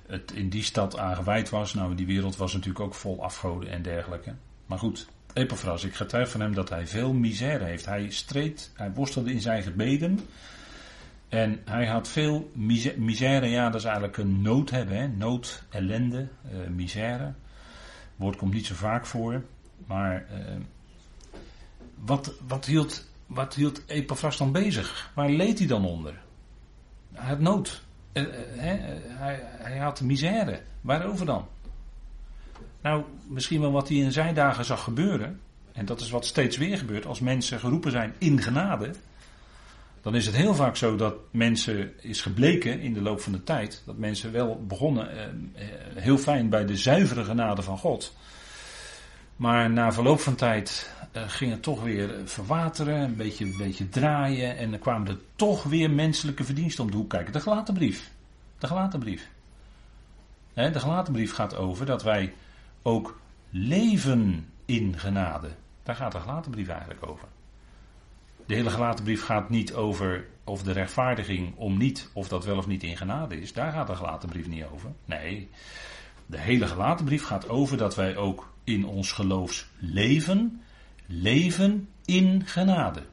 [0.08, 3.70] het in die stad aan gewijd was, nou die wereld was natuurlijk ook vol afgoden
[3.70, 4.36] en dergelijke.
[4.66, 7.86] Maar goed, Epaphras, ik getuig van hem dat hij veel misère heeft.
[7.86, 10.20] Hij streed, hij worstelde in zijn gebeden.
[11.34, 12.52] En hij had veel
[12.96, 15.08] misère, ja, dat is eigenlijk een nood hebben, hè?
[15.08, 17.24] nood, ellende, uh, misère.
[17.24, 17.36] Het
[18.16, 19.44] woord komt niet zo vaak voor,
[19.86, 20.56] maar uh,
[21.96, 25.12] wat, wat, hield, wat hield Epaphras dan bezig?
[25.16, 26.22] Waar leed hij dan onder?
[27.14, 27.84] Hij had nood.
[28.14, 28.24] Uh,
[28.58, 30.62] hij, hij had misère.
[30.82, 31.48] Waarover dan?
[32.82, 35.40] Nou, misschien wel wat hij in zijn dagen zag gebeuren.
[35.72, 38.92] En dat is wat steeds weer gebeurt als mensen geroepen zijn in genade.
[40.04, 43.44] Dan is het heel vaak zo dat mensen, is gebleken in de loop van de
[43.44, 48.16] tijd, dat mensen wel begonnen eh, heel fijn bij de zuivere genade van God.
[49.36, 53.90] Maar na verloop van tijd uh, ging het toch weer verwateren, een beetje, een beetje
[53.90, 54.58] draaien.
[54.58, 57.34] En dan kwamen er toch weer menselijke verdiensten om de hoek kijken.
[57.34, 58.12] De gelaten brief.
[58.58, 59.30] De gelaten brief.
[60.54, 62.34] de gelaten brief gaat over dat wij
[62.82, 65.50] ook leven in genade.
[65.84, 67.28] Daar gaat de gelaten brief eigenlijk over.
[68.46, 72.58] De hele gelaten brief gaat niet over of de rechtvaardiging om niet, of dat wel
[72.58, 73.54] of niet in genade is.
[73.54, 74.92] Daar gaat de gelaten brief niet over.
[75.06, 75.50] Nee,
[76.26, 80.62] de hele gelaten brief gaat over dat wij ook in ons geloofs leven,
[82.06, 83.04] in genade.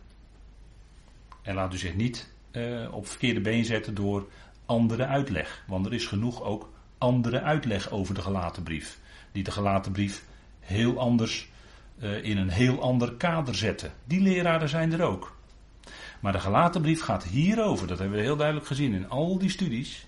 [1.43, 4.29] En laat u zich niet uh, op verkeerde been zetten door
[4.67, 5.65] andere uitleg.
[5.67, 8.99] Want er is genoeg ook andere uitleg over de gelaten brief
[9.33, 10.25] die de gelaten brief
[10.61, 11.49] heel anders
[12.01, 13.93] in een heel ander kader zetten.
[14.05, 15.37] Die leraren zijn er ook.
[16.21, 19.51] Maar de gelaten brief gaat hierover, dat hebben we heel duidelijk gezien in al die
[19.51, 20.07] studies.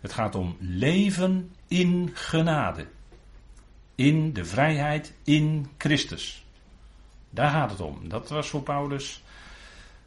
[0.00, 2.86] Het gaat om leven in genade.
[3.94, 6.44] In de vrijheid in Christus.
[7.30, 8.08] Daar gaat het om.
[8.08, 9.22] Dat was voor Paulus.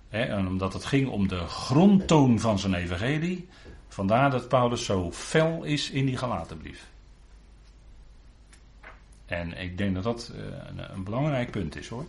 [0.09, 3.47] Hè, en omdat het ging om de grondtoon van zijn evangelie.
[3.87, 6.87] Vandaar dat Paulus zo fel is in die gelatenbrief.
[9.29, 12.05] En ik denk dat dat eh, een, een belangrijk punt is hoor.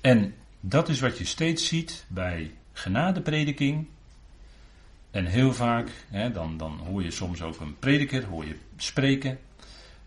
[0.00, 3.86] En dat is wat je steeds ziet bij genadeprediking.
[5.10, 9.38] En heel vaak, hè, dan, dan hoor je soms ook een prediker, hoor je spreken.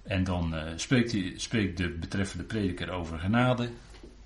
[0.03, 3.69] En dan uh, spreekt, die, spreekt de betreffende prediker over genade.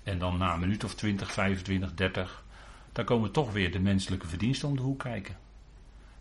[0.02, 2.44] En dan na een minuut of 20, 25, 30,
[2.92, 5.36] dan komen toch weer de menselijke verdiensten om de hoek kijken.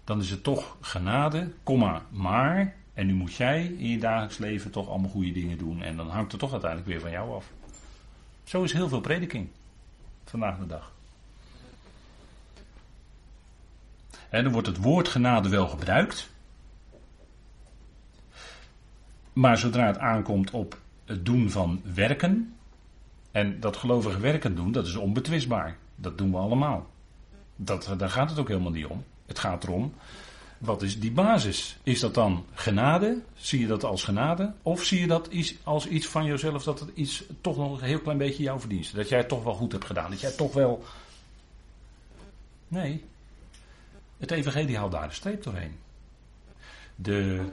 [0.03, 4.71] Dan is het toch genade, komma, maar en nu moet jij in je dagelijks leven
[4.71, 5.81] toch allemaal goede dingen doen.
[5.81, 7.51] En dan hangt het toch uiteindelijk weer van jou af.
[8.43, 9.49] Zo is heel veel prediking
[10.25, 10.91] vandaag de dag.
[14.29, 16.29] En dan wordt het woord genade wel gebruikt.
[19.33, 22.55] Maar zodra het aankomt op het doen van werken.
[23.31, 25.77] En dat gelovige werken doen, dat is onbetwistbaar.
[25.95, 26.89] Dat doen we allemaal.
[27.55, 29.03] Dat, daar gaat het ook helemaal niet om.
[29.25, 29.93] Het gaat erom
[30.63, 31.77] wat is die basis?
[31.83, 33.21] Is dat dan genade?
[33.35, 34.53] Zie je dat als genade?
[34.61, 35.29] Of zie je dat
[35.63, 38.95] als iets van jezelf, dat het iets toch nog een heel klein beetje jouw verdienste?
[38.95, 40.09] Dat jij het toch wel goed hebt gedaan?
[40.09, 40.83] Dat jij toch wel.
[42.67, 43.03] Nee.
[44.17, 45.75] Het Evangelie haalt daar de streep doorheen.
[46.95, 47.45] De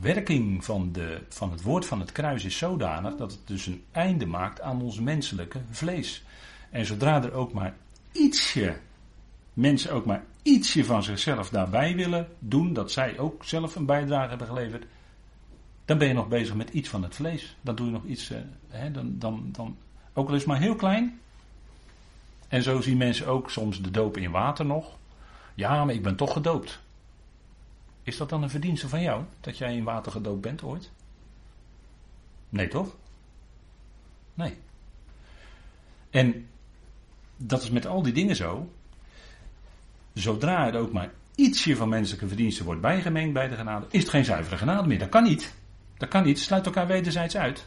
[0.00, 3.84] werking van, de, van het woord van het kruis is zodanig dat het dus een
[3.92, 6.24] einde maakt aan ons menselijke vlees.
[6.70, 7.74] En zodra er ook maar
[8.12, 8.76] ietsje
[9.58, 14.28] mensen ook maar ietsje van zichzelf daarbij willen doen, dat zij ook zelf een bijdrage
[14.28, 14.86] hebben geleverd,
[15.84, 17.56] dan ben je nog bezig met iets van het vlees.
[17.60, 18.38] Dan doe je nog iets, uh,
[18.68, 19.76] hè, dan, dan, dan,
[20.12, 21.20] ook al is maar heel klein.
[22.48, 24.96] En zo zien mensen ook soms de doop in water nog.
[25.54, 26.80] Ja, maar ik ben toch gedoopt.
[28.02, 30.90] Is dat dan een verdienste van jou, dat jij in water gedoopt bent ooit?
[32.48, 32.96] Nee, toch?
[34.34, 34.56] Nee.
[36.10, 36.48] En
[37.36, 38.68] dat is met al die dingen zo.
[40.18, 44.10] Zodra er ook maar ietsje van menselijke verdiensten wordt bijgemengd bij de genade, is het
[44.10, 44.98] geen zuivere genade meer.
[44.98, 45.54] Dat kan niet.
[45.96, 46.38] Dat kan niet.
[46.38, 47.66] Sluit elkaar wederzijds uit.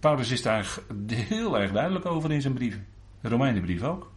[0.00, 0.78] Paulus is daar
[1.12, 2.86] heel erg duidelijk over in zijn brieven.
[3.20, 4.10] De Romeinenbrief ook.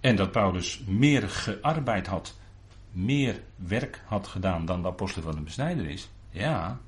[0.00, 2.38] En dat Paulus meer gearbeid had,
[2.92, 6.10] meer werk had gedaan dan de apostel van de besnijder is.
[6.30, 6.78] Ja,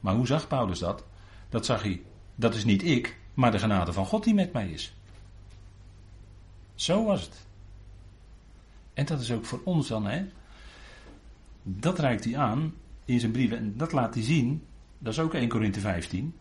[0.00, 1.04] maar hoe zag Paulus dat?
[1.48, 2.02] Dat zag hij,
[2.34, 4.94] dat is niet ik, maar de genade van God die met mij is.
[6.74, 7.46] Zo was het.
[8.94, 10.24] En dat is ook voor ons dan, hè.
[11.62, 14.64] Dat reikt hij aan in zijn brieven en dat laat hij zien,
[14.98, 16.34] dat is ook 1 Korinthe 15,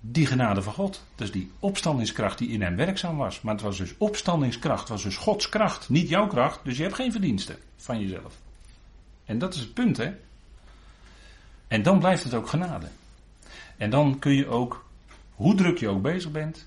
[0.00, 1.04] die genade van God.
[1.14, 3.40] Dus die opstandingskracht die in hem werkzaam was.
[3.40, 6.60] Maar het was dus opstandingskracht, het was dus Gods kracht, niet jouw kracht.
[6.64, 8.34] Dus je hebt geen verdiensten van jezelf.
[9.24, 10.12] En dat is het punt, hè.
[11.68, 12.86] En dan blijft het ook genade.
[13.76, 14.84] En dan kun je ook,
[15.34, 16.66] hoe druk je ook bezig bent,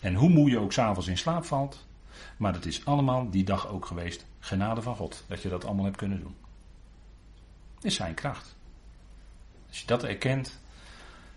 [0.00, 1.86] en hoe moe je ook s'avonds in slaap valt,
[2.36, 5.84] maar het is allemaal die dag ook geweest genade van God, dat je dat allemaal
[5.84, 6.34] hebt kunnen doen.
[7.80, 8.56] Is zijn kracht.
[9.68, 10.60] Als je dat erkent,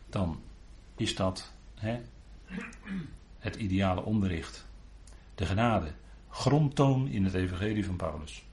[0.10, 0.42] dan
[0.96, 2.02] is dat hè,
[3.40, 4.66] het ideale onderricht.
[5.36, 5.92] De genade,
[6.30, 8.44] grondtoon in het evangelie van Paulus.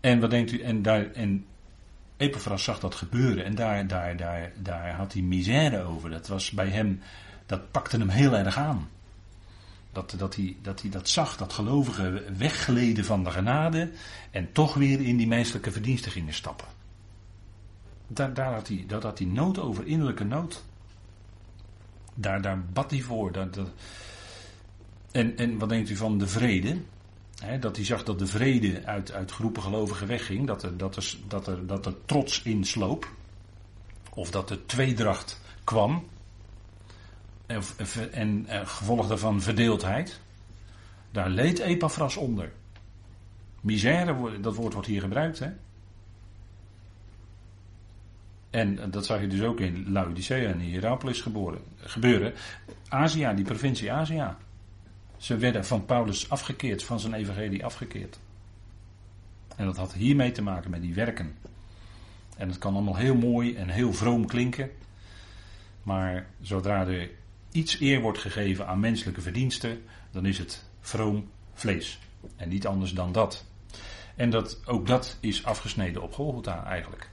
[0.00, 1.46] En wat denkt u, en, daar, en
[2.16, 6.10] Epaphras zag dat gebeuren en daar, daar, daar, daar had hij misère over.
[6.10, 7.00] Dat was bij hem,
[7.46, 8.88] dat pakte hem heel erg aan.
[9.98, 13.90] Dat, dat, hij, dat hij dat zag, dat gelovigen weggleden van de genade
[14.30, 16.66] en toch weer in die menselijke verdiensten gingen stappen.
[18.06, 20.64] Daar, had hij, daar had hij nood over, innerlijke nood.
[22.14, 23.32] Daar, daar bad hij voor.
[23.32, 23.70] Dat, dat.
[25.10, 26.80] En, en wat denkt u van de vrede?
[27.60, 30.46] dat hij zag dat de vrede uit, uit groepen gelovigen wegging.
[30.46, 33.08] Dat er, dat, er, dat, er, dat er trots insloop.
[34.14, 36.04] Of dat er tweedracht kwam.
[37.48, 40.20] En, en gevolg daarvan verdeeldheid.
[41.10, 42.52] Daar leed Epaphras onder.
[43.60, 45.38] Misère, dat woord wordt hier gebruikt.
[45.38, 45.50] Hè?
[48.50, 52.32] En dat zag je dus ook in Laodicea en Hierapolis geboren, gebeuren.
[52.88, 54.26] Azië, die provincie Azië.
[55.16, 58.18] Ze werden van Paulus afgekeerd, van zijn evangelie afgekeerd.
[59.56, 61.34] En dat had hiermee te maken met die werken.
[62.36, 64.70] En het kan allemaal heel mooi en heel vroom klinken.
[65.82, 67.10] Maar zodra er
[67.58, 71.98] iets eer wordt gegeven aan menselijke verdiensten, dan is het vroom vlees.
[72.36, 73.44] En niet anders dan dat.
[74.16, 77.10] En dat, ook dat is afgesneden op Golgotha eigenlijk.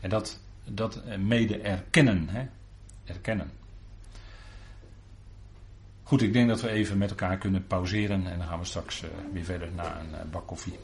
[0.00, 2.28] En dat, dat mede erkennen.
[2.28, 2.46] Hè?
[3.04, 3.50] Erkennen.
[6.02, 9.02] Goed, ik denk dat we even met elkaar kunnen pauzeren en dan gaan we straks
[9.02, 10.78] uh, weer verder naar een uh, bak koffie.